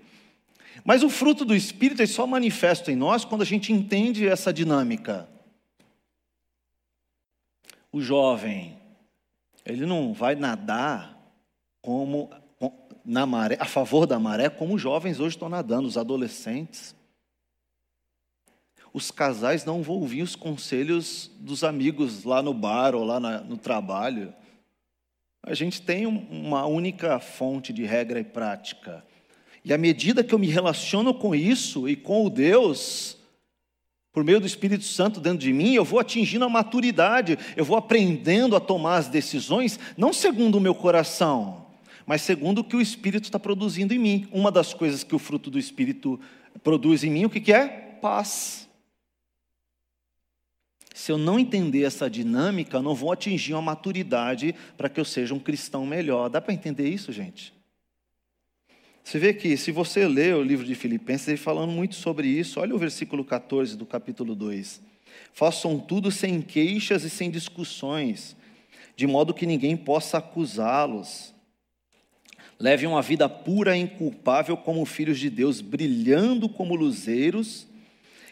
Mas 0.85 1.03
o 1.03 1.11
fruto 1.11 1.45
do 1.45 1.55
Espírito 1.55 2.01
é 2.01 2.07
só 2.07 2.27
manifesto 2.27 2.91
em 2.91 2.97
nós 2.97 3.25
quando 3.25 3.43
a 3.43 3.47
gente 3.47 3.73
entende 3.73 4.27
essa 4.29 4.53
dinâmica. 4.53 5.29
O 7.91 8.01
jovem, 8.01 8.79
ele 9.65 9.85
não 9.85 10.13
vai 10.13 10.37
nadar 10.37 11.19
como 11.83 12.31
na 13.05 13.25
maré, 13.25 13.57
a 13.61 13.65
favor 13.65 14.07
da 14.07 14.19
maré, 14.19 14.49
como 14.49 14.75
os 14.75 14.83
jovens 14.83 15.21
hoje 15.21 15.37
estão 15.37 15.49
nadando, 15.49 15.87
os 15.89 15.97
adolescentes. 15.97 16.95
Os 18.97 19.11
casais 19.11 19.63
não 19.63 19.83
vão 19.83 19.97
ouvir 19.97 20.23
os 20.23 20.35
conselhos 20.35 21.31
dos 21.39 21.63
amigos 21.63 22.25
lá 22.25 22.41
no 22.41 22.55
bar 22.55 22.95
ou 22.95 23.05
lá 23.05 23.21
na, 23.21 23.43
no 23.43 23.59
trabalho. 23.59 24.33
A 25.43 25.53
gente 25.53 25.83
tem 25.83 26.07
uma 26.07 26.65
única 26.65 27.21
fonte 27.21 27.75
de 27.75 27.85
regra 27.85 28.19
e 28.19 28.25
prática. 28.25 29.05
E 29.63 29.75
à 29.75 29.77
medida 29.77 30.25
que 30.25 30.35
eu 30.35 30.39
me 30.39 30.47
relaciono 30.47 31.13
com 31.13 31.35
isso 31.35 31.87
e 31.87 31.95
com 31.95 32.25
o 32.25 32.31
Deus, 32.31 33.19
por 34.15 34.25
meio 34.25 34.41
do 34.41 34.47
Espírito 34.47 34.85
Santo 34.85 35.21
dentro 35.21 35.41
de 35.41 35.53
mim, 35.53 35.75
eu 35.75 35.85
vou 35.85 36.01
atingindo 36.01 36.47
a 36.47 36.49
maturidade, 36.49 37.39
eu 37.55 37.67
vou 37.67 37.77
aprendendo 37.77 38.57
a 38.57 38.61
tomar 38.61 38.97
as 38.97 39.09
decisões, 39.09 39.79
não 39.95 40.11
segundo 40.11 40.57
o 40.57 40.61
meu 40.61 40.75
coração, 40.75 41.67
mas 42.07 42.23
segundo 42.23 42.61
o 42.61 42.65
que 42.65 42.77
o 42.77 42.81
Espírito 42.81 43.25
está 43.25 43.39
produzindo 43.39 43.93
em 43.93 43.99
mim. 43.99 44.27
Uma 44.33 44.51
das 44.51 44.73
coisas 44.73 45.05
que 45.05 45.15
o 45.15 45.19
fruto 45.19 45.51
do 45.51 45.59
Espírito 45.59 46.19
produz 46.65 47.05
em 47.05 47.11
mim, 47.11 47.27
o 47.27 47.31
que, 47.31 47.43
que 47.43 47.53
é? 47.53 47.69
Paz. 48.01 48.66
Se 50.97 51.13
eu 51.13 51.19
não 51.19 51.39
entender 51.39 51.83
essa 51.83 52.09
dinâmica, 52.09 52.79
eu 52.79 52.83
não 52.83 52.95
vou 52.95 53.13
atingir 53.13 53.53
uma 53.53 53.61
maturidade 53.61 54.55
para 54.79 54.89
que 54.89 54.99
eu 54.99 55.05
seja 55.05 55.35
um 55.35 55.39
cristão 55.39 55.85
melhor. 55.85 56.31
Dá 56.31 56.41
para 56.41 56.55
entender 56.55 56.89
isso, 56.89 57.13
gente? 57.13 57.53
Você 59.05 59.19
vê 59.19 59.35
que, 59.35 59.59
se 59.59 59.71
você 59.71 60.09
lê 60.09 60.33
o 60.33 60.43
livro 60.43 60.65
de 60.65 60.75
Filipenses, 60.75 61.29
ele 61.29 61.37
falando 61.37 61.71
muito 61.71 61.97
sobre 61.97 62.29
isso, 62.29 62.61
olha 62.61 62.75
o 62.75 62.79
versículo 62.79 63.27
14 63.27 63.77
do 63.77 63.85
capítulo 63.85 64.35
2. 64.35 64.81
Façam 65.35 65.79
tudo 65.79 66.11
sem 66.11 66.41
queixas 66.41 67.05
e 67.05 67.11
sem 67.11 67.31
discussões, 67.31 68.35
de 68.97 69.07
modo 69.07 69.35
que 69.35 69.45
ninguém 69.45 69.77
possa 69.77 70.17
acusá-los. 70.17 71.35
Leve 72.59 72.87
uma 72.87 73.03
vida 73.03 73.29
pura 73.29 73.77
e 73.77 73.83
inculpável 73.83 74.57
como 74.57 74.87
filhos 74.87 75.19
de 75.19 75.29
Deus, 75.29 75.61
brilhando 75.61 76.49
como 76.49 76.75
luzeiros, 76.75 77.69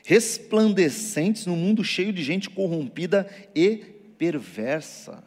resplandecentes 0.05 1.47
no 1.47 1.57
mundo 1.57 1.83
cheio 1.83 2.13
de 2.13 2.23
gente 2.23 2.51
corrompida 2.51 3.29
e 3.55 3.77
perversa. 4.19 5.25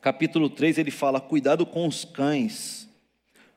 Capítulo 0.00 0.50
3 0.50 0.78
ele 0.78 0.90
fala: 0.90 1.20
cuidado 1.20 1.64
com 1.64 1.86
os 1.86 2.04
cães, 2.04 2.88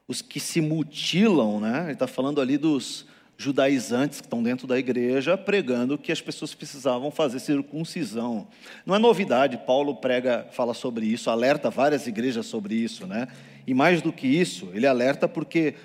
os 0.07 0.21
que 0.21 0.39
se 0.39 0.61
mutilam, 0.61 1.59
né? 1.59 1.83
Ele 1.83 1.93
está 1.93 2.07
falando 2.07 2.39
ali 2.39 2.57
dos, 2.57 3.05
judaizantes 3.37 4.21
que 4.21 4.27
estão 4.27 4.41
dentro 4.41 4.65
da 4.65 4.77
igreja 4.77 5.37
pregando 5.37 5.97
que 5.97 6.11
as 6.11 6.21
pessoas 6.21 6.53
precisavam 6.53 7.11
fazer 7.11 7.39
circuncisão. 7.39 8.47
Não 8.85 8.95
é 8.95 8.99
novidade, 8.99 9.57
Paulo 9.65 9.95
prega, 9.95 10.47
fala 10.51 10.73
sobre 10.73 11.05
isso, 11.05 11.29
alerta 11.29 11.69
várias 11.69 12.07
igrejas 12.07 12.45
sobre 12.45 12.75
isso, 12.75 13.05
né? 13.05 13.27
E 13.67 13.73
mais 13.73 14.01
do 14.01 14.13
que 14.13 14.27
isso, 14.27 14.69
ele 14.73 14.87
alerta 14.87 15.27
porque 15.27 15.75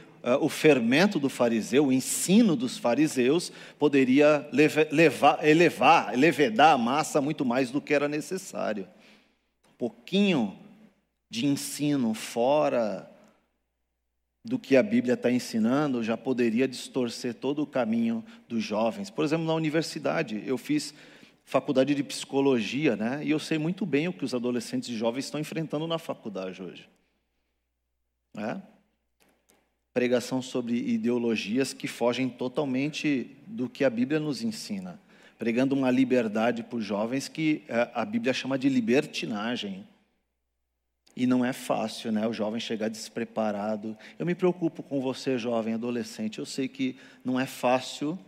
o 0.41 0.49
fermento 0.49 1.19
do 1.19 1.29
fariseu, 1.29 1.87
o 1.87 1.93
ensino 1.93 2.55
dos 2.55 2.77
fariseus, 2.77 3.53
poderia 3.79 4.49
levar, 4.53 5.45
elevar, 5.47 6.17
levedar 6.17 6.75
a 6.75 6.79
massa 6.79 7.21
muito 7.21 7.45
mais 7.45 7.71
do 7.71 7.81
que 7.81 7.95
era 7.95 8.09
necessário. 8.09 8.87
Um 9.69 9.75
pouquinho 9.79 10.59
de 11.29 11.47
ensino 11.47 12.13
fora 12.13 13.11
do 14.45 14.59
que 14.59 14.77
a 14.77 14.83
Bíblia 14.83 15.15
está 15.15 15.31
ensinando 15.31 16.03
já 16.03 16.17
poderia 16.17 16.67
distorcer 16.67 17.35
todo 17.35 17.63
o 17.63 17.67
caminho 17.67 18.25
dos 18.49 18.65
jovens. 18.65 19.11
Por 19.11 19.25
exemplo, 19.25 19.47
na 19.47 19.55
universidade, 19.55 20.43
eu 20.47 20.57
fiz 20.57 20.95
faculdade 21.45 21.95
de 21.95 22.03
psicologia, 22.03 22.97
né? 22.97 23.21
E 23.25 23.31
eu 23.31 23.39
sei 23.39 23.59
muito 23.59 23.85
bem 23.85 24.09
o 24.09 24.13
que 24.13 24.25
os 24.25 24.35
adolescentes 24.35 24.89
e 24.89 24.97
jovens 24.97 25.25
estão 25.25 25.41
enfrentando 25.41 25.87
na 25.87 25.99
faculdade 25.99 26.63
hoje. 26.63 26.89
Né? 28.35 28.63
Pregação 29.93 30.41
sobre 30.41 30.77
ideologias 30.77 31.73
que 31.73 31.89
fogem 31.89 32.29
totalmente 32.29 33.37
do 33.47 33.69
que 33.69 33.85
a 33.85 33.91
Bíblia 33.91 34.21
nos 34.21 34.43
ensina, 34.43 35.01
pregando 35.39 35.75
uma 35.75 35.91
liberdade 35.91 36.63
para 36.63 36.79
os 36.79 36.85
jovens 36.85 37.29
que 37.29 37.65
eh, 37.69 37.91
a 37.93 38.05
Bíblia 38.05 38.33
chama 38.33 38.59
de 38.59 38.69
libertinagem. 38.69 39.85
E 41.17 41.27
não 41.27 41.45
é 41.45 41.53
fácil, 41.53 42.13
né? 42.13 42.27
O 42.27 42.33
jovem 42.33 42.61
chegar 42.61 42.89
despreparado. 42.89 43.97
Eu 44.19 44.25
me 44.25 44.35
preocupo 44.35 44.83
com 44.83 45.01
você, 45.01 45.37
jovem, 45.37 45.75
adolescente. 45.75 46.39
Eu 46.39 46.47
sei 46.47 46.69
que 46.69 46.97
não 47.25 47.39
é 47.39 47.47
fácil 47.47 48.19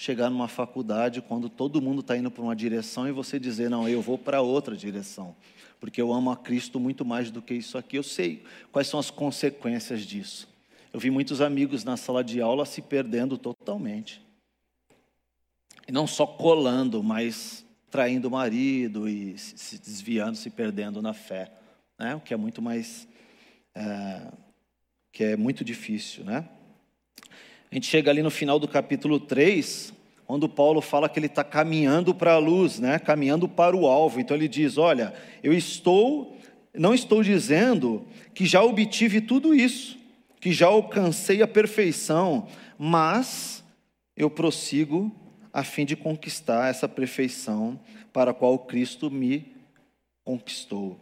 chegar 0.00 0.30
numa 0.30 0.48
faculdade 0.48 1.20
quando 1.20 1.50
todo 1.50 1.82
mundo 1.82 2.00
está 2.00 2.16
indo 2.16 2.30
para 2.30 2.42
uma 2.42 2.56
direção 2.56 3.06
e 3.06 3.12
você 3.12 3.38
dizer, 3.38 3.68
não, 3.68 3.86
eu 3.86 4.00
vou 4.00 4.16
para 4.16 4.40
outra 4.40 4.74
direção, 4.74 5.36
porque 5.78 6.00
eu 6.00 6.10
amo 6.10 6.30
a 6.30 6.36
Cristo 6.38 6.80
muito 6.80 7.04
mais 7.04 7.30
do 7.30 7.42
que 7.42 7.52
isso 7.52 7.76
aqui. 7.76 7.96
Eu 7.96 8.02
sei 8.02 8.42
quais 8.72 8.88
são 8.88 8.98
as 8.98 9.10
consequências 9.10 10.00
disso. 10.00 10.48
Eu 10.92 10.98
vi 11.00 11.10
muitos 11.10 11.40
amigos 11.40 11.84
na 11.84 11.96
sala 11.96 12.22
de 12.24 12.40
aula 12.40 12.66
se 12.66 12.82
perdendo 12.82 13.38
totalmente. 13.38 14.20
E 15.86 15.92
não 15.92 16.06
só 16.06 16.26
colando, 16.26 17.02
mas 17.02 17.64
traindo 17.90 18.28
o 18.28 18.30
marido 18.30 19.08
e 19.08 19.36
se 19.38 19.78
desviando, 19.78 20.36
se 20.36 20.50
perdendo 20.50 21.00
na 21.00 21.12
fé 21.12 21.50
né? 22.00 22.14
o 22.14 22.20
que 22.20 22.32
é 22.32 22.36
muito 22.36 22.62
mais. 22.62 23.06
É, 23.74 24.22
que 25.12 25.24
é 25.24 25.36
muito 25.36 25.62
difícil. 25.62 26.24
Né? 26.24 26.48
A 27.70 27.74
gente 27.74 27.86
chega 27.86 28.10
ali 28.10 28.22
no 28.22 28.30
final 28.30 28.58
do 28.58 28.66
capítulo 28.66 29.20
3, 29.20 29.92
quando 30.26 30.48
Paulo 30.48 30.80
fala 30.80 31.08
que 31.08 31.18
ele 31.18 31.26
está 31.26 31.44
caminhando 31.44 32.14
para 32.14 32.32
a 32.32 32.38
luz, 32.38 32.80
né? 32.80 32.98
caminhando 32.98 33.48
para 33.48 33.76
o 33.76 33.86
alvo. 33.86 34.18
Então 34.18 34.36
ele 34.36 34.48
diz: 34.48 34.78
Olha, 34.78 35.14
eu 35.42 35.52
estou 35.52 36.36
não 36.72 36.94
estou 36.94 37.22
dizendo 37.22 38.06
que 38.32 38.46
já 38.46 38.62
obtive 38.62 39.20
tudo 39.20 39.52
isso, 39.52 39.98
que 40.40 40.52
já 40.52 40.66
alcancei 40.66 41.42
a 41.42 41.48
perfeição, 41.48 42.48
mas 42.78 43.62
eu 44.16 44.30
prossigo 44.30 45.14
a 45.52 45.62
fim 45.62 45.84
de 45.84 45.94
conquistar 45.94 46.70
essa 46.70 46.88
perfeição 46.88 47.78
para 48.12 48.30
a 48.30 48.34
qual 48.34 48.58
Cristo 48.58 49.10
me 49.10 49.54
conquistou. 50.24 50.98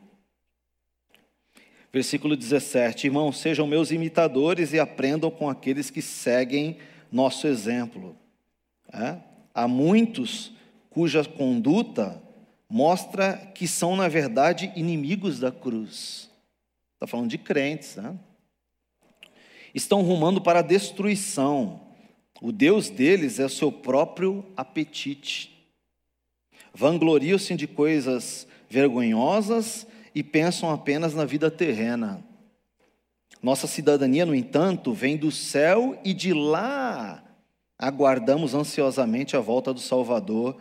Versículo 1.92 2.37
17: 2.37 3.07
Irmãos, 3.07 3.38
sejam 3.38 3.66
meus 3.66 3.90
imitadores 3.90 4.72
e 4.72 4.81
aprendam 4.81 5.31
com 5.31 5.48
aqueles 5.48 5.90
que 5.90 6.03
seguem 6.03 6.79
nosso 7.11 7.46
exemplo. 7.46 8.16
É? 8.92 9.16
Há 9.55 9.68
muitos 9.68 10.53
cuja 10.90 11.24
conduta 11.24 12.22
mostra 12.68 13.37
que 13.55 13.66
são, 13.66 13.96
na 13.96 14.09
verdade, 14.09 14.72
inimigos 14.77 15.38
da 15.38 15.51
cruz. 15.51 16.31
Está 16.94 17.07
falando 17.07 17.31
de 17.31 17.38
crentes, 17.38 17.96
né? 17.96 18.18
Estão 19.74 20.02
rumando 20.02 20.40
para 20.40 20.61
a 20.61 20.62
destruição. 20.62 21.81
O 22.40 22.52
Deus 22.52 22.88
deles 22.88 23.38
é 23.38 23.44
o 23.44 23.50
seu 23.50 23.70
próprio 23.70 24.44
apetite. 24.57 25.57
Vangloriam-se 26.72 27.54
de 27.54 27.66
coisas 27.66 28.46
vergonhosas 28.68 29.87
e 30.14 30.22
pensam 30.22 30.70
apenas 30.70 31.14
na 31.14 31.24
vida 31.24 31.50
terrena. 31.50 32.24
Nossa 33.42 33.66
cidadania, 33.66 34.26
no 34.26 34.35
entanto, 34.35 34.92
vem 34.92 35.16
do 35.16 35.31
céu 35.31 35.98
e 36.04 36.12
de 36.12 36.33
lá 36.33 37.24
aguardamos 37.78 38.54
ansiosamente 38.54 39.37
a 39.37 39.40
volta 39.40 39.72
do 39.72 39.81
Salvador 39.81 40.57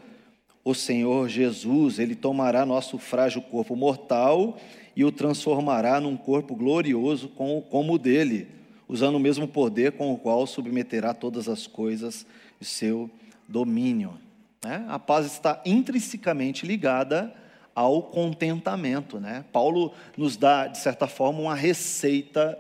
o 0.68 0.76
Senhor 0.76 1.30
Jesus, 1.30 1.98
ele 1.98 2.14
tomará 2.14 2.66
nosso 2.66 2.98
frágil 2.98 3.42
corpo 3.42 3.74
mortal 3.74 4.58
e 4.98 5.06
o 5.06 5.14
transformará 5.14 6.02
num 6.02 6.18
corpo 6.18 6.58
glorioso 6.58 7.30
como 7.30 7.94
o 7.94 7.98
dele, 7.98 8.50
usando 8.88 9.16
o 9.16 9.20
mesmo 9.20 9.48
poder 9.48 9.94
com 9.94 10.14
o 10.14 10.18
qual 10.18 10.46
submeterá 10.48 11.14
todas 11.14 11.50
as 11.50 11.68
coisas 11.68 12.26
de 12.60 12.66
seu 12.66 13.10
domínio. 13.48 14.18
Né? 14.64 14.86
A 14.88 14.98
paz 14.98 15.26
está 15.26 15.62
intrinsecamente 15.66 16.66
ligada 16.66 17.34
ao 17.76 18.02
contentamento. 18.02 19.20
Né? 19.20 19.46
Paulo 19.52 19.94
nos 20.16 20.38
dá, 20.38 20.68
de 20.68 20.78
certa 20.78 21.08
forma, 21.08 21.40
uma 21.40 21.56
receita 21.56 22.58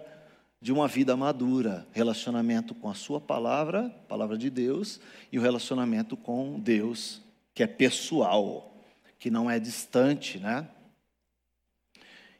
de 0.62 0.72
uma 0.72 0.88
vida 0.88 1.16
madura, 1.16 1.86
relacionamento 1.94 2.74
com 2.74 2.90
a 2.90 2.94
sua 2.94 3.22
palavra, 3.22 3.94
palavra 4.08 4.38
de 4.38 4.50
Deus, 4.50 5.00
e 5.32 5.38
o 5.38 5.42
relacionamento 5.42 6.18
com 6.18 6.60
Deus 6.60 7.22
que 7.54 7.63
é 7.63 7.68
pessoal, 7.68 8.72
que 9.18 9.32
não 9.32 9.50
é 9.50 9.60
distante, 9.60 10.38
né? 10.38 10.68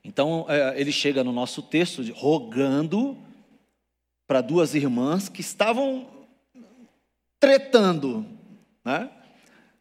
Então, 0.04 0.46
é, 0.48 0.80
ele 0.80 0.92
chega 0.92 1.24
no 1.24 1.32
nosso 1.32 1.62
texto 1.62 2.04
rogando 2.14 3.18
para 4.28 4.42
duas 4.42 4.76
irmãs 4.76 5.30
que 5.30 5.42
estavam 5.42 6.08
tretando, 7.40 8.26
né? 8.84 9.10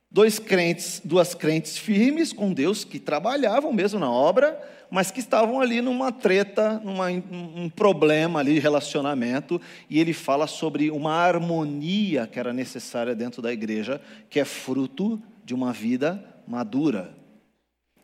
Dois 0.08 0.38
crentes, 0.38 1.02
duas 1.04 1.34
crentes 1.34 1.76
firmes 1.76 2.32
com 2.32 2.52
Deus 2.52 2.84
que 2.84 2.98
trabalhavam 2.98 3.72
mesmo 3.72 3.98
na 3.98 4.10
obra, 4.10 4.58
mas 4.90 5.10
que 5.10 5.18
estavam 5.18 5.60
ali 5.60 5.82
numa 5.82 6.12
treta, 6.12 6.80
numa, 6.82 7.10
um 7.10 7.68
problema 7.68 8.38
ali, 8.38 8.58
relacionamento, 8.58 9.60
e 9.90 9.98
ele 10.00 10.12
fala 10.12 10.46
sobre 10.46 10.90
uma 10.90 11.12
harmonia 11.12 12.26
que 12.26 12.38
era 12.38 12.52
necessária 12.52 13.14
dentro 13.14 13.42
da 13.42 13.52
igreja, 13.52 14.00
que 14.30 14.38
é 14.38 14.44
fruto 14.44 15.20
de 15.44 15.54
uma 15.54 15.72
vida 15.72 16.24
madura. 16.46 17.12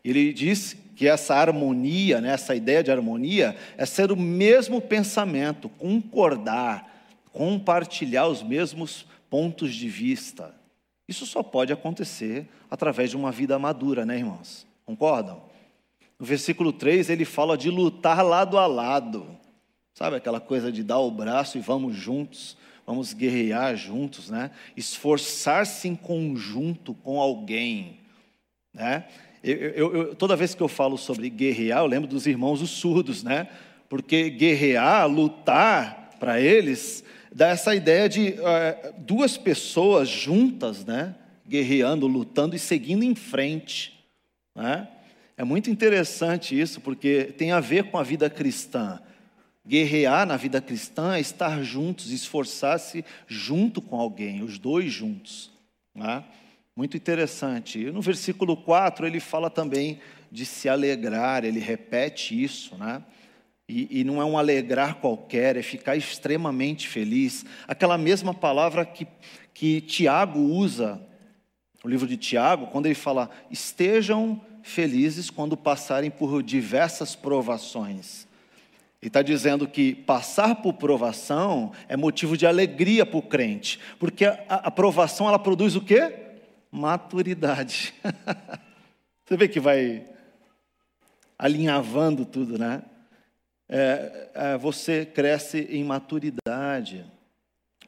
Ele 0.03 0.33
diz 0.33 0.75
que 0.95 1.07
essa 1.07 1.35
harmonia, 1.35 2.21
né, 2.21 2.33
essa 2.33 2.55
ideia 2.55 2.83
de 2.83 2.91
harmonia, 2.91 3.55
é 3.77 3.85
ser 3.85 4.11
o 4.11 4.17
mesmo 4.17 4.79
pensamento, 4.81 5.69
concordar, 5.69 7.07
compartilhar 7.31 8.27
os 8.27 8.43
mesmos 8.43 9.05
pontos 9.29 9.73
de 9.73 9.89
vista. 9.89 10.53
Isso 11.07 11.25
só 11.25 11.41
pode 11.43 11.73
acontecer 11.73 12.47
através 12.69 13.09
de 13.09 13.17
uma 13.17 13.31
vida 13.31 13.57
madura, 13.57 14.05
né, 14.05 14.17
irmãos? 14.17 14.65
Concordam? 14.85 15.41
No 16.19 16.25
versículo 16.25 16.71
3, 16.71 17.09
ele 17.09 17.25
fala 17.25 17.57
de 17.57 17.69
lutar 17.69 18.23
lado 18.23 18.57
a 18.57 18.65
lado. 18.65 19.27
Sabe 19.93 20.15
aquela 20.15 20.39
coisa 20.39 20.71
de 20.71 20.83
dar 20.83 20.99
o 20.99 21.11
braço 21.11 21.57
e 21.57 21.61
vamos 21.61 21.95
juntos, 21.95 22.57
vamos 22.85 23.13
guerrear 23.13 23.75
juntos, 23.75 24.29
né? 24.29 24.51
Esforçar-se 24.75 25.87
em 25.87 25.95
conjunto 25.95 26.93
com 26.95 27.19
alguém, 27.19 27.99
né? 28.73 29.05
Eu, 29.43 29.93
eu, 29.93 30.15
toda 30.15 30.35
vez 30.35 30.55
que 30.55 30.63
eu 30.63 30.69
falo 30.69 30.97
sobre 30.97 31.29
guerrear, 31.29 31.79
eu 31.79 31.85
lembro 31.85 32.07
dos 32.07 32.25
irmãos 32.25 32.61
os 32.61 32.69
surdos, 32.69 33.23
né? 33.23 33.49
Porque 33.89 34.29
guerrear, 34.29 35.07
lutar, 35.07 36.03
para 36.23 36.39
eles, 36.39 37.03
dá 37.33 37.49
essa 37.49 37.75
ideia 37.75 38.07
de 38.07 38.29
uh, 38.29 38.93
duas 38.99 39.37
pessoas 39.37 40.07
juntas, 40.07 40.85
né? 40.85 41.13
Guerreando, 41.45 42.07
lutando 42.07 42.55
e 42.55 42.59
seguindo 42.59 43.03
em 43.03 43.13
frente, 43.13 43.99
né? 44.55 44.87
É 45.35 45.43
muito 45.43 45.69
interessante 45.69 46.57
isso, 46.57 46.79
porque 46.79 47.25
tem 47.25 47.51
a 47.51 47.59
ver 47.59 47.91
com 47.91 47.97
a 47.97 48.03
vida 48.03 48.29
cristã. 48.29 49.01
Guerrear 49.67 50.25
na 50.25 50.37
vida 50.37 50.61
cristã 50.61 51.15
é 51.15 51.19
estar 51.19 51.61
juntos, 51.63 52.11
esforçar-se 52.11 53.03
junto 53.27 53.81
com 53.81 53.99
alguém, 53.99 54.43
os 54.43 54.57
dois 54.57 54.93
juntos. 54.93 55.51
Né? 55.93 56.23
Muito 56.75 56.97
interessante. 56.97 57.79
E 57.79 57.91
no 57.91 58.01
versículo 58.01 58.57
4 58.57 59.05
ele 59.05 59.19
fala 59.19 59.49
também 59.49 59.99
de 60.31 60.45
se 60.45 60.67
alegrar, 60.67 61.45
ele 61.45 61.59
repete 61.59 62.41
isso, 62.41 62.75
né? 62.75 63.03
E, 63.69 64.01
e, 64.01 64.03
não 64.03 64.21
é 64.21 64.25
um 64.25 64.37
alegrar 64.37 64.95
qualquer, 64.95 65.55
é 65.55 65.61
ficar 65.61 65.95
extremamente 65.95 66.87
feliz. 66.87 67.45
Aquela 67.65 67.97
mesma 67.97 68.33
palavra 68.33 68.85
que, 68.85 69.07
que 69.53 69.79
Tiago 69.79 70.39
usa, 70.39 71.01
no 71.81 71.89
livro 71.89 72.05
de 72.05 72.17
Tiago, 72.17 72.67
quando 72.67 72.87
ele 72.87 72.95
fala: 72.95 73.29
estejam 73.49 74.41
felizes 74.63 75.29
quando 75.29 75.55
passarem 75.55 76.11
por 76.11 76.43
diversas 76.43 77.15
provações. 77.15 78.27
Ele 79.01 79.09
está 79.09 79.21
dizendo 79.21 79.67
que 79.67 79.93
passar 79.93 80.55
por 80.55 80.73
provação 80.73 81.71
é 81.87 81.95
motivo 81.95 82.35
de 82.35 82.45
alegria 82.45 83.05
para 83.05 83.17
o 83.17 83.21
crente, 83.21 83.79
porque 83.99 84.25
a, 84.25 84.37
a 84.49 84.71
provação 84.71 85.27
ela 85.27 85.39
produz 85.39 85.75
o 85.75 85.81
quê? 85.81 86.22
Maturidade. 86.73 87.93
Você 89.23 89.37
vê 89.37 89.47
que 89.47 89.59
vai 89.59 90.03
alinhavando 91.37 92.25
tudo, 92.25 92.57
né? 92.57 92.81
É, 93.69 94.29
é, 94.33 94.57
você 94.57 95.05
cresce 95.05 95.67
em 95.69 95.83
maturidade 95.83 97.05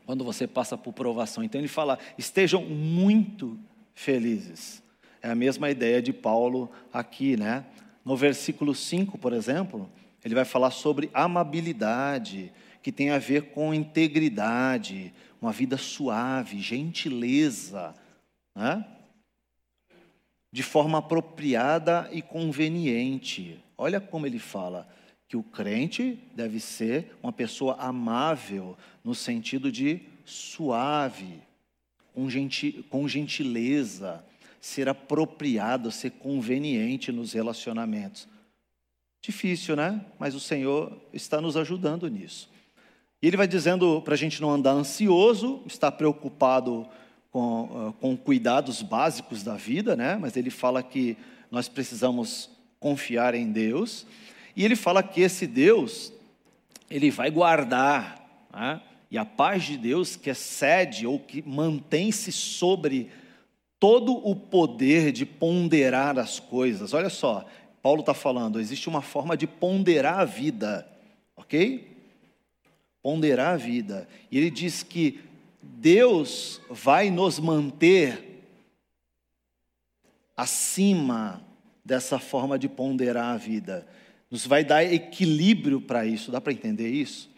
quando 0.05 0.23
você 0.23 0.47
passa 0.47 0.77
por 0.77 0.93
provação. 0.93 1.43
Então 1.43 1.59
ele 1.59 1.67
fala: 1.67 1.97
estejam 2.15 2.61
muito 2.61 3.59
felizes. 3.95 4.83
É 5.21 5.31
a 5.31 5.35
mesma 5.35 5.69
ideia 5.71 5.99
de 5.99 6.13
Paulo 6.13 6.71
aqui, 6.93 7.35
né? 7.35 7.65
No 8.05 8.15
versículo 8.15 8.75
5, 8.75 9.17
por 9.17 9.33
exemplo, 9.33 9.89
ele 10.23 10.35
vai 10.35 10.45
falar 10.45 10.69
sobre 10.69 11.09
amabilidade, 11.11 12.53
que 12.83 12.91
tem 12.91 13.09
a 13.09 13.17
ver 13.17 13.49
com 13.49 13.73
integridade, 13.73 15.11
uma 15.41 15.51
vida 15.51 15.75
suave, 15.75 16.59
gentileza, 16.61 17.95
né? 18.55 18.85
de 20.55 20.63
forma 20.63 20.99
apropriada 20.99 22.09
e 22.13 22.21
conveniente. 22.21 23.61
Olha 23.77 23.99
como 23.99 24.25
ele 24.25 24.39
fala 24.39 24.87
que 25.27 25.35
o 25.35 25.43
crente 25.43 26.17
deve 26.33 26.61
ser 26.61 27.13
uma 27.21 27.33
pessoa 27.33 27.75
amável, 27.75 28.77
no 29.03 29.13
sentido 29.13 29.69
de 29.69 30.01
suave, 30.23 31.41
com, 32.89 33.07
gentileza, 33.07 34.23
ser 34.61 34.87
apropriado, 34.87 35.91
ser 35.91 36.11
conveniente 36.11 37.11
nos 37.11 37.33
relacionamentos. 37.33 38.25
Difícil, 39.21 39.75
né? 39.75 40.05
Mas 40.17 40.35
o 40.35 40.39
Senhor 40.39 41.01
está 41.11 41.41
nos 41.41 41.57
ajudando 41.57 42.07
nisso. 42.07 42.49
E 43.21 43.27
ele 43.27 43.35
vai 43.35 43.47
dizendo 43.47 44.01
para 44.03 44.13
a 44.13 44.17
gente 44.17 44.41
não 44.41 44.51
andar 44.51 44.71
ansioso, 44.71 45.63
estar 45.65 45.91
preocupado 45.91 46.87
com, 46.87 46.93
ah, 47.39 47.93
com 47.99 48.15
cuidados 48.15 48.81
básicos 48.81 49.43
da 49.43 49.55
vida, 49.55 49.95
né? 49.95 50.17
Mas 50.19 50.37
ele 50.37 50.49
fala 50.49 50.81
que 50.81 51.17
nós 51.51 51.67
precisamos 51.67 52.49
confiar 52.79 53.35
em 53.35 53.51
Deus. 53.51 54.05
E 54.55 54.63
ele 54.63 54.75
fala 54.75 55.03
que 55.03 55.21
esse 55.21 55.45
Deus, 55.45 56.13
ele 56.89 57.11
vai 57.11 57.29
guardar, 57.29 58.47
né? 58.53 58.81
e 59.09 59.17
a 59.17 59.25
paz 59.25 59.63
de 59.63 59.77
Deus 59.77 60.15
que 60.15 60.29
excede 60.29 61.05
ou 61.05 61.19
que 61.19 61.41
mantém-se 61.47 62.31
sobre 62.31 63.09
todo 63.79 64.13
o 64.13 64.35
poder 64.35 65.11
de 65.11 65.25
ponderar 65.25 66.17
as 66.17 66.39
coisas. 66.39 66.93
Olha 66.93 67.09
só, 67.09 67.45
Paulo 67.81 67.99
está 67.99 68.13
falando, 68.13 68.59
existe 68.59 68.89
uma 68.89 69.01
forma 69.01 69.37
de 69.37 69.45
ponderar 69.45 70.19
a 70.19 70.25
vida, 70.25 70.87
ok? 71.35 71.95
Ponderar 73.01 73.53
a 73.53 73.57
vida. 73.57 74.07
E 74.31 74.37
ele 74.37 74.49
diz 74.49 74.81
que 74.81 75.19
Deus 75.67 76.61
vai 76.69 77.09
nos 77.09 77.39
manter 77.39 78.43
acima 80.37 81.41
dessa 81.83 82.19
forma 82.19 82.57
de 82.59 82.67
ponderar 82.67 83.33
a 83.33 83.37
vida. 83.37 83.87
nos 84.29 84.45
vai 84.45 84.63
dar 84.63 84.83
equilíbrio 84.83 85.79
para 85.79 86.05
isso. 86.05 86.31
Dá 86.31 86.41
para 86.41 86.53
entender 86.53 86.89
isso? 86.89 87.29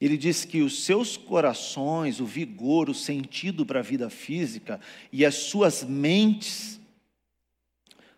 Ele 0.00 0.16
diz 0.16 0.44
que 0.44 0.60
os 0.60 0.84
seus 0.84 1.16
corações, 1.16 2.20
o 2.20 2.26
vigor, 2.26 2.90
o 2.90 2.94
sentido 2.94 3.64
para 3.64 3.80
a 3.80 3.82
vida 3.82 4.10
física 4.10 4.78
e 5.10 5.24
as 5.24 5.34
suas 5.36 5.82
mentes, 5.82 6.78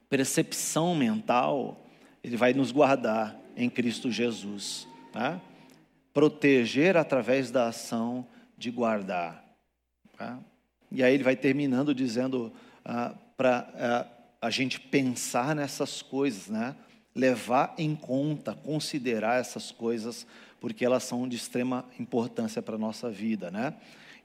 percepção 0.08 0.94
mental, 0.94 1.86
ele 2.22 2.36
vai 2.36 2.52
nos 2.52 2.72
guardar 2.72 3.38
em 3.56 3.70
Cristo 3.70 4.10
Jesus. 4.10 4.88
Tá? 5.12 5.40
Proteger 6.12 6.96
através 6.96 7.50
da 7.50 7.68
ação 7.68 8.26
de 8.58 8.70
guardar. 8.70 9.44
Tá? 10.16 10.38
E 10.90 11.02
aí 11.02 11.14
ele 11.14 11.22
vai 11.22 11.36
terminando 11.36 11.94
dizendo 11.94 12.52
ah, 12.84 13.14
para 13.36 13.70
ah, 13.76 14.06
a 14.42 14.50
gente 14.50 14.80
pensar 14.80 15.54
nessas 15.54 16.02
coisas, 16.02 16.48
né? 16.48 16.74
levar 17.14 17.74
em 17.78 17.94
conta, 17.94 18.54
considerar 18.54 19.40
essas 19.40 19.70
coisas, 19.70 20.26
porque 20.60 20.84
elas 20.84 21.04
são 21.04 21.28
de 21.28 21.36
extrema 21.36 21.84
importância 21.98 22.60
para 22.60 22.74
a 22.74 22.78
nossa 22.78 23.10
vida. 23.10 23.50
Né? 23.50 23.74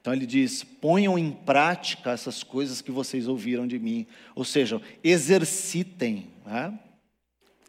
Então 0.00 0.12
ele 0.12 0.26
diz: 0.26 0.64
ponham 0.64 1.18
em 1.18 1.30
prática 1.30 2.10
essas 2.10 2.42
coisas 2.42 2.80
que 2.80 2.90
vocês 2.90 3.28
ouviram 3.28 3.66
de 3.66 3.78
mim, 3.78 4.06
ou 4.34 4.44
seja, 4.44 4.80
exercitem. 5.02 6.28
Né? 6.44 6.78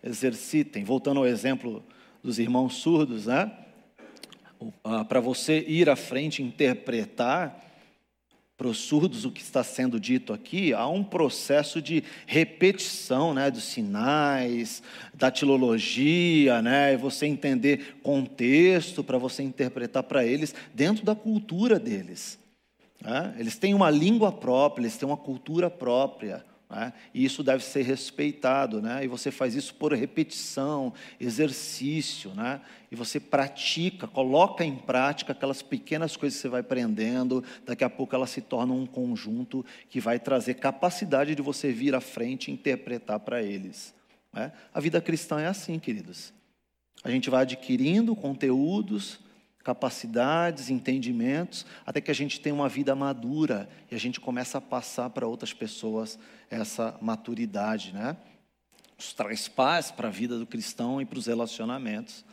Exercitem. 0.04 0.84
Voltando 0.84 1.19
ao 1.19 1.28
exemplo 1.28 1.84
dos 2.23 2.39
irmãos 2.39 2.75
surdos, 2.75 3.28
né? 3.28 3.51
Ah, 4.84 5.04
para 5.04 5.20
você 5.20 5.63
ir 5.68 5.89
à 5.89 5.96
frente 5.96 6.41
interpretar 6.41 7.62
para 8.58 8.68
os 8.68 8.78
surdos 8.78 9.26
o 9.26 9.32
que 9.32 9.41
está 9.41 9.63
sendo 9.63 10.00
dito 10.00 10.32
aqui, 10.32 10.74
há 10.74 10.88
um 10.88 11.04
processo 11.04 11.82
de 11.82 12.04
repetição 12.26 13.34
né, 13.34 13.52
dos 13.52 13.65
sinais, 13.65 14.82
da 15.13 15.30
tilologia, 15.30 16.62
né, 16.62 16.94
e 16.94 16.98
você 16.98 17.26
entender 17.26 17.98
contexto 18.02 19.04
para 19.04 19.18
você 19.18 19.44
interpretar 19.44 20.04
para 20.04 20.26
eles 20.26 20.56
dentro 20.74 21.04
da 21.04 21.13
cultura 21.13 21.78
deles. 21.78 22.39
Né? 23.02 23.36
Eles 23.38 23.58
têm 23.58 23.74
uma 23.74 23.89
língua 23.89 24.32
própria, 24.32 24.84
eles 24.84 24.96
têm 24.98 25.08
uma 25.08 25.18
cultura 25.18 25.70
própria. 25.70 26.46
Né? 26.69 26.93
E 27.13 27.23
isso 27.23 27.43
deve 27.43 27.63
ser 27.63 27.84
respeitado, 27.84 28.82
né? 28.82 29.04
e 29.04 29.08
você 29.08 29.30
faz 29.30 29.56
isso 29.56 29.73
por 29.75 29.93
repetição, 29.93 30.93
exercício, 31.19 32.32
né? 32.34 32.60
e 32.91 32.95
você 32.95 33.19
pratica, 33.19 34.08
coloca 34.08 34.65
em 34.65 34.75
prática 34.75 35.32
aquelas 35.32 35.62
pequenas 35.62 36.17
coisas 36.17 36.38
que 36.38 36.41
você 36.41 36.49
vai 36.49 36.62
aprendendo, 36.62 37.43
daqui 37.65 37.84
a 37.84 37.89
pouco 37.89 38.15
elas 38.15 38.32
se 38.32 38.41
tornam 38.41 38.80
um 38.80 38.86
conjunto 38.86 39.63
que 39.89 39.99
vai 39.99 40.19
trazer 40.19 40.56
capacidade 40.56 41.36
de 41.36 41.41
você 41.41 41.71
vir 41.71 41.93
à 41.93 42.01
frente 42.01 42.49
e 42.49 42.54
interpretar 42.54 43.19
para 43.19 43.43
eles. 43.43 43.93
Né? 44.34 44.51
A 44.73 44.80
vida 44.80 44.99
cristã 44.99 45.39
é 45.39 45.47
assim, 45.47 45.78
queridos. 45.78 46.34
A 47.04 47.12
gente 47.12 47.30
vai 47.30 47.43
adquirindo 47.43 48.15
conteúdos, 48.15 49.19
capacidades, 49.65 50.69
entendimentos, 50.69 51.65
até 51.84 51.99
que 51.99 52.12
a 52.12 52.13
gente 52.13 52.39
tenha 52.39 52.54
uma 52.54 52.69
vida 52.69 52.95
madura 52.95 53.67
e 53.89 53.95
a 53.95 53.97
gente 53.97 54.19
começa 54.19 54.60
a 54.60 54.62
passar 54.62 55.10
para 55.10 55.28
outras 55.28 55.54
pessoas 55.54 56.19
essa 56.51 56.95
maturidade, 57.01 57.91
né? 57.91 58.15
Isso 58.95 59.15
traz 59.15 59.47
paz 59.47 59.89
para 59.89 60.08
a 60.08 60.12
vida 60.12 60.38
do 60.38 60.45
cristão 60.45 61.01
e 61.01 61.06
para 61.06 61.17
os 61.17 61.25
relacionamentos. 61.25 62.23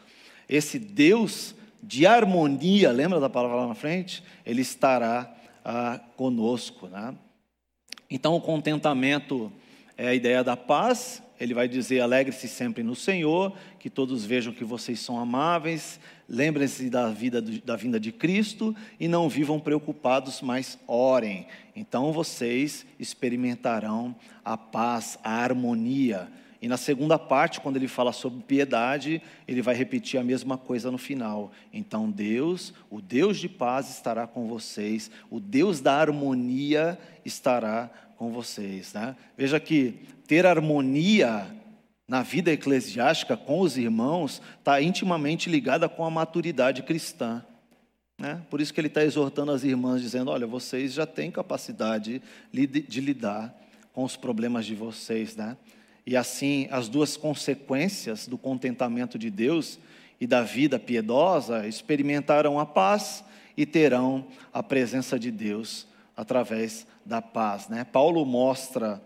Esse 0.46 0.78
Deus 0.78 1.54
de 1.82 2.06
harmonia, 2.06 2.92
lembra 2.92 3.18
da 3.18 3.30
palavra 3.30 3.56
lá 3.56 3.66
na 3.66 3.74
frente? 3.74 4.22
Ele 4.44 4.60
estará 4.60 5.34
ah, 5.64 5.98
conosco, 6.16 6.86
né? 6.86 7.16
Então, 8.10 8.36
o 8.36 8.42
contentamento 8.42 9.50
é 9.96 10.08
a 10.08 10.14
ideia 10.14 10.44
da 10.44 10.54
paz, 10.54 11.22
ele 11.42 11.54
vai 11.54 11.66
dizer: 11.66 12.00
alegre-se 12.00 12.46
sempre 12.46 12.84
no 12.84 12.94
Senhor, 12.94 13.52
que 13.78 13.90
todos 13.90 14.24
vejam 14.24 14.52
que 14.52 14.64
vocês 14.64 15.00
são 15.00 15.18
amáveis, 15.18 15.98
lembrem-se 16.28 16.88
da, 16.88 17.08
vida, 17.08 17.42
da 17.42 17.74
vinda 17.74 17.98
de 17.98 18.12
Cristo 18.12 18.74
e 18.98 19.08
não 19.08 19.28
vivam 19.28 19.58
preocupados, 19.58 20.40
mas 20.40 20.78
orem. 20.86 21.48
Então 21.74 22.12
vocês 22.12 22.86
experimentarão 22.98 24.14
a 24.44 24.56
paz, 24.56 25.18
a 25.24 25.32
harmonia. 25.32 26.28
E 26.60 26.68
na 26.68 26.76
segunda 26.76 27.18
parte, 27.18 27.60
quando 27.60 27.74
ele 27.74 27.88
fala 27.88 28.12
sobre 28.12 28.40
piedade, 28.44 29.20
ele 29.48 29.60
vai 29.60 29.74
repetir 29.74 30.20
a 30.20 30.22
mesma 30.22 30.56
coisa 30.56 30.92
no 30.92 30.98
final. 30.98 31.50
Então 31.72 32.08
Deus, 32.08 32.72
o 32.88 33.00
Deus 33.00 33.38
de 33.38 33.48
paz 33.48 33.90
estará 33.90 34.28
com 34.28 34.46
vocês, 34.46 35.10
o 35.28 35.40
Deus 35.40 35.80
da 35.80 35.94
harmonia 35.94 36.96
estará 37.24 37.90
com 38.22 38.30
vocês. 38.30 38.92
Né? 38.92 39.16
Veja 39.36 39.58
que 39.58 39.96
ter 40.28 40.46
harmonia 40.46 41.44
na 42.06 42.22
vida 42.22 42.52
eclesiástica 42.52 43.36
com 43.36 43.58
os 43.58 43.76
irmãos 43.76 44.40
está 44.60 44.80
intimamente 44.80 45.50
ligada 45.50 45.88
com 45.88 46.04
a 46.04 46.10
maturidade 46.10 46.84
cristã. 46.84 47.44
Né? 48.16 48.40
Por 48.48 48.60
isso 48.60 48.72
que 48.72 48.80
ele 48.80 48.86
está 48.86 49.02
exortando 49.02 49.50
as 49.50 49.64
irmãs, 49.64 50.00
dizendo: 50.00 50.30
olha, 50.30 50.46
vocês 50.46 50.92
já 50.92 51.04
têm 51.04 51.32
capacidade 51.32 52.22
de 52.52 53.00
lidar 53.00 53.52
com 53.92 54.04
os 54.04 54.16
problemas 54.16 54.66
de 54.66 54.76
vocês. 54.76 55.34
Né? 55.34 55.56
E 56.06 56.16
assim, 56.16 56.68
as 56.70 56.88
duas 56.88 57.16
consequências 57.16 58.28
do 58.28 58.38
contentamento 58.38 59.18
de 59.18 59.30
Deus 59.30 59.80
e 60.20 60.28
da 60.28 60.42
vida 60.42 60.78
piedosa 60.78 61.66
experimentarão 61.66 62.60
a 62.60 62.66
paz 62.66 63.24
e 63.56 63.66
terão 63.66 64.28
a 64.52 64.62
presença 64.62 65.18
de 65.18 65.32
Deus 65.32 65.88
através 66.16 66.86
da 67.04 67.20
paz. 67.20 67.68
Né? 67.68 67.84
Paulo 67.84 68.24
mostra 68.24 69.02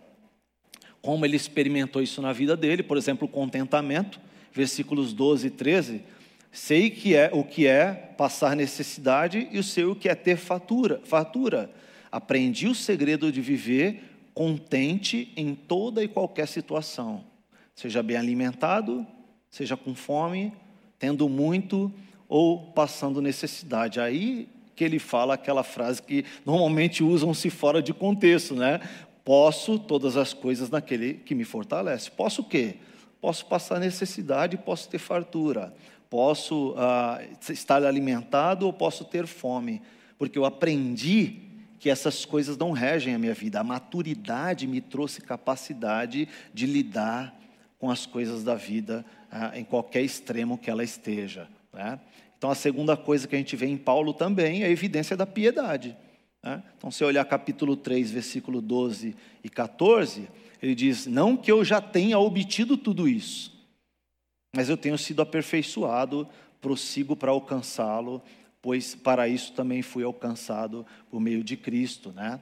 como 1.01 1.25
ele 1.25 1.37
experimentou 1.37 2.03
isso 2.03 2.21
na 2.21 2.33
vida 2.33 2.57
dele, 2.57 2.83
por 2.83 2.97
exemplo, 2.97 3.29
o 3.29 3.31
contentamento, 3.31 4.21
versículos 4.53 5.13
12 5.13 5.47
e 5.47 5.51
13. 5.51 6.03
Sei 6.51 6.91
que 6.91 7.15
é 7.15 7.31
o 7.33 7.45
que 7.45 7.67
é 7.67 7.93
passar 7.93 8.57
necessidade 8.57 9.47
e 9.53 9.59
o 9.59 9.63
sei 9.63 9.85
o 9.85 9.95
que 9.95 10.09
é 10.09 10.15
ter 10.15 10.37
fatura, 10.37 11.01
fatura. 11.05 11.71
Aprendi 12.11 12.67
o 12.67 12.75
segredo 12.75 13.31
de 13.31 13.41
viver 13.41 14.03
contente 14.35 15.33
em 15.37 15.55
toda 15.55 16.03
e 16.03 16.09
qualquer 16.09 16.49
situação. 16.49 17.25
Seja 17.75 18.03
bem 18.03 18.17
alimentado, 18.17 19.07
seja 19.51 19.77
com 19.77 19.95
fome, 19.95 20.53
tendo 20.99 21.29
muito 21.29 21.93
ou 22.29 22.73
passando 22.73 23.23
necessidade. 23.23 24.01
Aí 24.01 24.49
que 24.77 24.85
ele 24.85 24.99
fala 24.99 25.35
aquela 25.35 25.65
frase 25.65 26.03
que 26.03 26.25
normalmente 26.45 27.03
usam-se 27.03 27.49
fora 27.49 27.83
de 27.83 27.95
contexto, 27.95 28.55
né? 28.55 28.79
Posso 29.25 29.79
todas 29.79 30.17
as 30.17 30.35
coisas 30.35 30.71
naquele 30.71 31.15
que 31.15 31.35
me 31.35 31.45
fortalece. 31.45 32.11
Posso 32.11 32.43
o 32.43 32.45
quê? 32.45 32.77
Posso 33.21 33.47
passar 33.47 33.81
necessidade, 33.81 34.59
posso 34.59 34.89
ter 34.89 34.99
fartura, 34.99 35.75
posso 36.11 36.75
ah, 36.77 37.21
estar 37.49 37.83
alimentado 37.83 38.67
ou 38.67 38.73
posso 38.73 39.05
ter 39.05 39.27
fome, 39.27 39.81
porque 40.19 40.39
eu 40.39 40.45
aprendi 40.45 41.41
que 41.81 41.91
essas 41.91 42.25
coisas 42.25 42.57
não 42.57 42.71
regem 42.71 43.15
a 43.15 43.19
minha 43.19 43.35
vida. 43.35 43.59
A 43.59 43.65
maturidade 43.65 44.67
me 44.67 44.81
trouxe 44.81 45.21
capacidade 45.23 46.29
de 46.53 46.67
lidar 46.67 47.35
com 47.79 47.91
as 47.91 48.07
coisas 48.07 48.45
da 48.45 48.55
vida 48.55 49.05
ah, 49.31 49.59
em 49.59 49.65
qualquer 49.65 50.03
extremo 50.03 50.59
que 50.59 50.71
ela 50.71 50.85
esteja. 50.85 51.49
Né? 51.73 51.99
Então, 52.39 52.51
a 52.51 52.55
segunda 52.55 52.97
coisa 52.97 53.27
que 53.27 53.35
a 53.35 53.39
gente 53.39 53.57
vê 53.57 53.67
em 53.67 53.77
Paulo 53.77 54.13
também 54.13 54.63
é 54.63 54.67
a 54.67 54.71
evidência 54.71 55.17
da 55.17 55.27
piedade. 55.27 55.97
Né? 56.43 56.63
Então, 56.77 56.91
se 56.91 57.05
olhar 57.05 57.25
capítulo 57.25 57.77
3, 57.77 58.11
versículo 58.11 58.61
12 58.61 59.17
e 59.43 59.49
14, 59.49 60.29
ele 60.63 60.75
diz: 60.75 61.07
Não 61.07 61.37
que 61.37 61.51
eu 61.51 61.65
já 61.65 61.81
tenha 61.81 62.19
obtido 62.19 62.77
tudo 62.77 63.09
isso, 63.09 63.53
mas 64.55 64.69
eu 64.69 64.77
tenho 64.77 64.99
sido 64.99 65.23
aperfeiçoado, 65.23 66.29
prossigo 66.61 67.17
para 67.17 67.31
alcançá-lo, 67.31 68.23
pois 68.61 68.95
para 68.95 69.29
isso 69.29 69.53
também 69.53 69.83
fui 69.83 70.05
alcançado 70.05 70.87
por 71.11 71.21
meio 71.21 71.43
de 71.43 71.57
Cristo. 71.57 72.13
Né? 72.13 72.41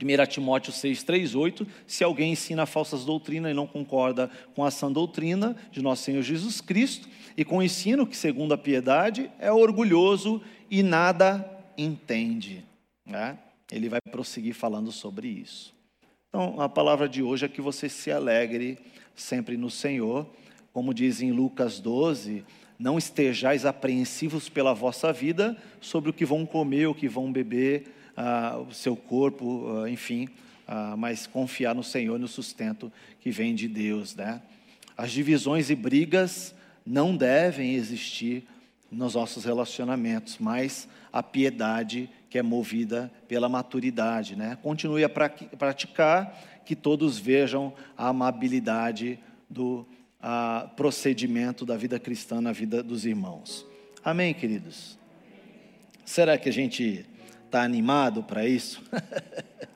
1 0.00 0.26
Timóteo 0.26 0.72
6, 0.72 1.02
3, 1.02 1.34
8, 1.34 1.66
se 1.86 2.02
alguém 2.02 2.32
ensina 2.32 2.64
falsas 2.66 3.04
doutrinas 3.04 3.50
e 3.50 3.54
não 3.54 3.66
concorda 3.66 4.30
com 4.54 4.64
a 4.64 4.70
sã 4.70 4.90
doutrina 4.90 5.54
de 5.70 5.82
nosso 5.82 6.04
Senhor 6.04 6.22
Jesus 6.22 6.60
Cristo, 6.60 7.08
e 7.36 7.44
com 7.44 7.58
o 7.58 7.62
ensino 7.62 8.06
que, 8.06 8.16
segundo 8.16 8.52
a 8.52 8.58
piedade, 8.58 9.30
é 9.38 9.52
orgulhoso 9.52 10.42
e 10.70 10.82
nada 10.82 11.48
entende. 11.76 12.64
Né? 13.06 13.38
Ele 13.70 13.88
vai 13.88 14.00
prosseguir 14.00 14.54
falando 14.54 14.90
sobre 14.90 15.28
isso. 15.28 15.74
Então, 16.28 16.60
a 16.60 16.68
palavra 16.68 17.08
de 17.08 17.22
hoje 17.22 17.44
é 17.44 17.48
que 17.48 17.60
você 17.60 17.88
se 17.88 18.10
alegre 18.10 18.78
sempre 19.14 19.56
no 19.56 19.70
Senhor. 19.70 20.26
Como 20.72 20.94
diz 20.94 21.20
em 21.20 21.32
Lucas 21.32 21.80
12, 21.80 22.44
não 22.78 22.96
estejais 22.96 23.66
apreensivos 23.66 24.48
pela 24.48 24.72
vossa 24.72 25.12
vida 25.12 25.56
sobre 25.80 26.10
o 26.10 26.12
que 26.12 26.24
vão 26.24 26.46
comer, 26.46 26.86
o 26.86 26.94
que 26.94 27.08
vão 27.08 27.32
beber, 27.32 27.84
ah, 28.20 28.58
o 28.58 28.74
seu 28.74 28.94
corpo, 28.94 29.82
ah, 29.82 29.90
enfim, 29.90 30.28
ah, 30.68 30.94
mas 30.96 31.26
confiar 31.26 31.74
no 31.74 31.82
Senhor 31.82 32.18
no 32.18 32.28
sustento 32.28 32.92
que 33.18 33.30
vem 33.30 33.54
de 33.54 33.66
Deus, 33.66 34.14
né? 34.14 34.42
As 34.94 35.10
divisões 35.10 35.70
e 35.70 35.74
brigas 35.74 36.54
não 36.84 37.16
devem 37.16 37.74
existir 37.74 38.46
nos 38.90 39.14
nossos 39.14 39.44
relacionamentos, 39.44 40.36
mas 40.38 40.86
a 41.10 41.22
piedade 41.22 42.10
que 42.28 42.38
é 42.38 42.42
movida 42.42 43.10
pela 43.26 43.48
maturidade, 43.48 44.36
né? 44.36 44.58
Continue 44.62 45.02
a 45.02 45.08
praticar 45.08 46.62
que 46.66 46.76
todos 46.76 47.18
vejam 47.18 47.72
a 47.96 48.08
amabilidade 48.08 49.18
do 49.48 49.86
a 50.22 50.70
procedimento 50.76 51.64
da 51.64 51.78
vida 51.78 51.98
cristã 51.98 52.42
na 52.42 52.52
vida 52.52 52.82
dos 52.82 53.06
irmãos. 53.06 53.64
Amém, 54.04 54.34
queridos? 54.34 54.98
Será 56.04 56.36
que 56.36 56.50
a 56.50 56.52
gente 56.52 57.06
está 57.50 57.62
animado 57.62 58.22
para 58.22 58.46
isso? 58.46 58.82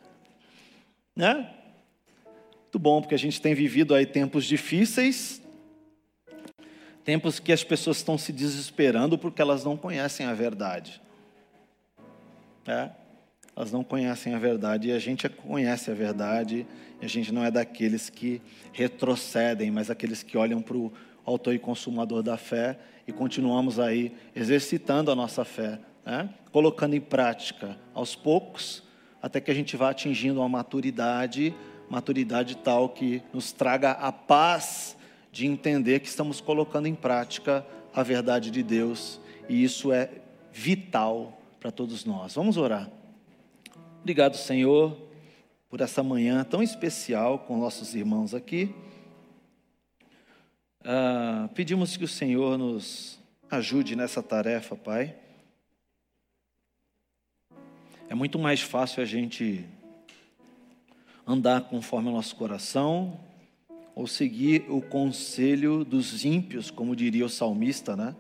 né? 1.14 1.50
Muito 2.62 2.78
bom, 2.78 3.00
porque 3.00 3.14
a 3.14 3.18
gente 3.18 3.40
tem 3.40 3.54
vivido 3.54 3.94
aí 3.94 4.06
tempos 4.06 4.44
difíceis, 4.44 5.42
tempos 7.04 7.38
que 7.38 7.52
as 7.52 7.62
pessoas 7.62 7.98
estão 7.98 8.16
se 8.16 8.32
desesperando 8.32 9.18
porque 9.18 9.42
elas 9.42 9.64
não 9.64 9.76
conhecem 9.76 10.26
a 10.26 10.34
verdade. 10.34 11.00
É? 12.66 12.90
Elas 13.54 13.70
não 13.70 13.84
conhecem 13.84 14.34
a 14.34 14.38
verdade 14.38 14.88
e 14.88 14.92
a 14.92 14.98
gente 14.98 15.28
conhece 15.28 15.90
a 15.90 15.94
verdade 15.94 16.66
a 17.04 17.08
gente 17.08 17.32
não 17.32 17.44
é 17.44 17.50
daqueles 17.50 18.08
que 18.08 18.40
retrocedem, 18.72 19.70
mas 19.70 19.90
aqueles 19.90 20.22
que 20.22 20.36
olham 20.36 20.60
para 20.60 20.76
o 20.76 20.92
autor 21.24 21.54
e 21.54 21.58
consumador 21.58 22.22
da 22.22 22.36
fé 22.36 22.78
e 23.06 23.12
continuamos 23.12 23.78
aí 23.78 24.12
exercitando 24.34 25.10
a 25.10 25.14
nossa 25.14 25.44
fé, 25.44 25.78
né? 26.04 26.28
colocando 26.52 26.94
em 26.94 27.00
prática 27.00 27.78
aos 27.92 28.14
poucos, 28.14 28.82
até 29.22 29.40
que 29.40 29.50
a 29.50 29.54
gente 29.54 29.76
vá 29.76 29.90
atingindo 29.90 30.40
uma 30.40 30.48
maturidade, 30.48 31.54
maturidade 31.88 32.56
tal 32.56 32.88
que 32.88 33.22
nos 33.32 33.52
traga 33.52 33.92
a 33.92 34.12
paz 34.12 34.96
de 35.32 35.46
entender 35.46 36.00
que 36.00 36.08
estamos 36.08 36.40
colocando 36.40 36.86
em 36.86 36.94
prática 36.94 37.66
a 37.92 38.02
verdade 38.02 38.50
de 38.50 38.62
Deus 38.62 39.20
e 39.48 39.62
isso 39.64 39.92
é 39.92 40.10
vital 40.52 41.40
para 41.58 41.70
todos 41.70 42.04
nós. 42.04 42.34
Vamos 42.34 42.56
orar. 42.56 42.90
Obrigado, 44.00 44.36
Senhor, 44.36 44.96
por 45.68 45.80
essa 45.80 46.02
manhã 46.02 46.44
tão 46.44 46.62
especial 46.62 47.38
com 47.40 47.58
nossos 47.58 47.94
irmãos 47.94 48.34
aqui. 48.34 48.74
Ah, 50.84 51.48
pedimos 51.54 51.96
que 51.96 52.04
o 52.04 52.08
Senhor 52.08 52.58
nos 52.58 53.18
ajude 53.50 53.96
nessa 53.96 54.22
tarefa, 54.22 54.76
Pai. 54.76 55.23
É 58.14 58.16
muito 58.16 58.38
mais 58.38 58.60
fácil 58.60 59.02
a 59.02 59.04
gente 59.04 59.64
andar 61.26 61.62
conforme 61.62 62.10
o 62.10 62.12
nosso 62.12 62.36
coração 62.36 63.18
ou 63.92 64.06
seguir 64.06 64.64
o 64.68 64.80
conselho 64.80 65.84
dos 65.84 66.24
ímpios, 66.24 66.70
como 66.70 66.94
diria 66.94 67.26
o 67.26 67.28
salmista, 67.28 67.96
né? 67.96 68.14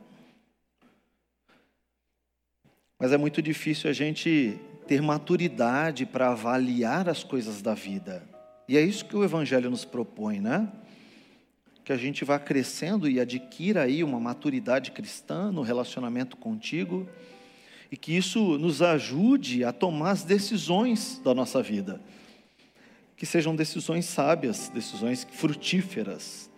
Mas 2.98 3.12
é 3.12 3.16
muito 3.16 3.40
difícil 3.40 3.88
a 3.88 3.92
gente 3.92 4.58
ter 4.88 5.00
maturidade 5.00 6.04
para 6.04 6.32
avaliar 6.32 7.08
as 7.08 7.22
coisas 7.22 7.62
da 7.62 7.72
vida. 7.72 8.28
E 8.68 8.76
é 8.76 8.80
isso 8.80 9.04
que 9.04 9.14
o 9.14 9.22
Evangelho 9.22 9.70
nos 9.70 9.84
propõe, 9.84 10.40
né? 10.40 10.72
Que 11.84 11.92
a 11.92 11.96
gente 11.96 12.24
vá 12.24 12.36
crescendo 12.36 13.08
e 13.08 13.20
adquira 13.20 13.82
aí 13.82 14.02
uma 14.02 14.18
maturidade 14.18 14.90
cristã 14.90 15.52
no 15.52 15.62
relacionamento 15.62 16.36
contigo 16.36 17.08
e 17.94 17.96
que 17.96 18.16
isso 18.16 18.58
nos 18.58 18.82
ajude 18.82 19.62
a 19.62 19.72
tomar 19.72 20.10
as 20.10 20.24
decisões 20.24 21.20
da 21.22 21.32
nossa 21.32 21.62
vida. 21.62 22.00
Que 23.16 23.24
sejam 23.24 23.54
decisões 23.54 24.04
sábias, 24.04 24.68
decisões 24.68 25.24
frutíferas, 25.30 26.50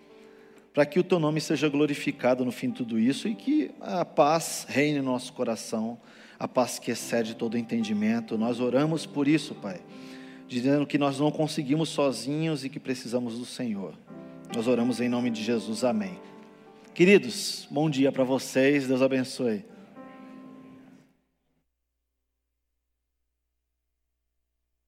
para 0.73 0.87
que 0.87 0.99
o 0.99 1.05
teu 1.05 1.21
nome 1.21 1.39
seja 1.43 1.69
glorificado 1.69 2.43
no 2.43 2.51
fim 2.51 2.71
de 2.71 2.77
tudo 2.77 2.99
isso 2.99 3.29
e 3.29 3.35
que 3.35 3.71
a 3.83 4.03
paz 4.03 4.65
reine 4.67 5.01
no 5.01 5.13
nosso 5.13 5.35
coração 5.35 6.01
a 6.39 6.49
paz 6.49 6.79
que 6.79 6.91
excede 6.91 7.37
todo 7.37 7.59
entendimento. 7.59 8.39
Nós 8.39 8.59
oramos 8.59 9.05
por 9.05 9.29
isso, 9.29 9.55
Pai, 9.57 9.83
dizendo 10.49 10.87
que 10.87 10.97
nós 10.97 11.21
não 11.21 11.31
conseguimos 11.31 11.91
sozinhos 11.91 12.65
e 12.65 12.71
que 12.71 12.81
precisamos 12.81 13.39
do 13.39 13.45
Senhor. 13.45 13.93
Nós 14.55 14.67
oramos 14.67 15.03
em 15.03 15.09
nome 15.11 15.29
de 15.29 15.45
Jesus, 15.45 15.85
amém. 15.85 16.19
Queridos, 16.95 17.69
bom 17.71 17.91
dia 17.91 18.11
para 18.11 18.25
vocês, 18.25 18.89
Deus 18.89 19.03
abençoe. 19.03 19.76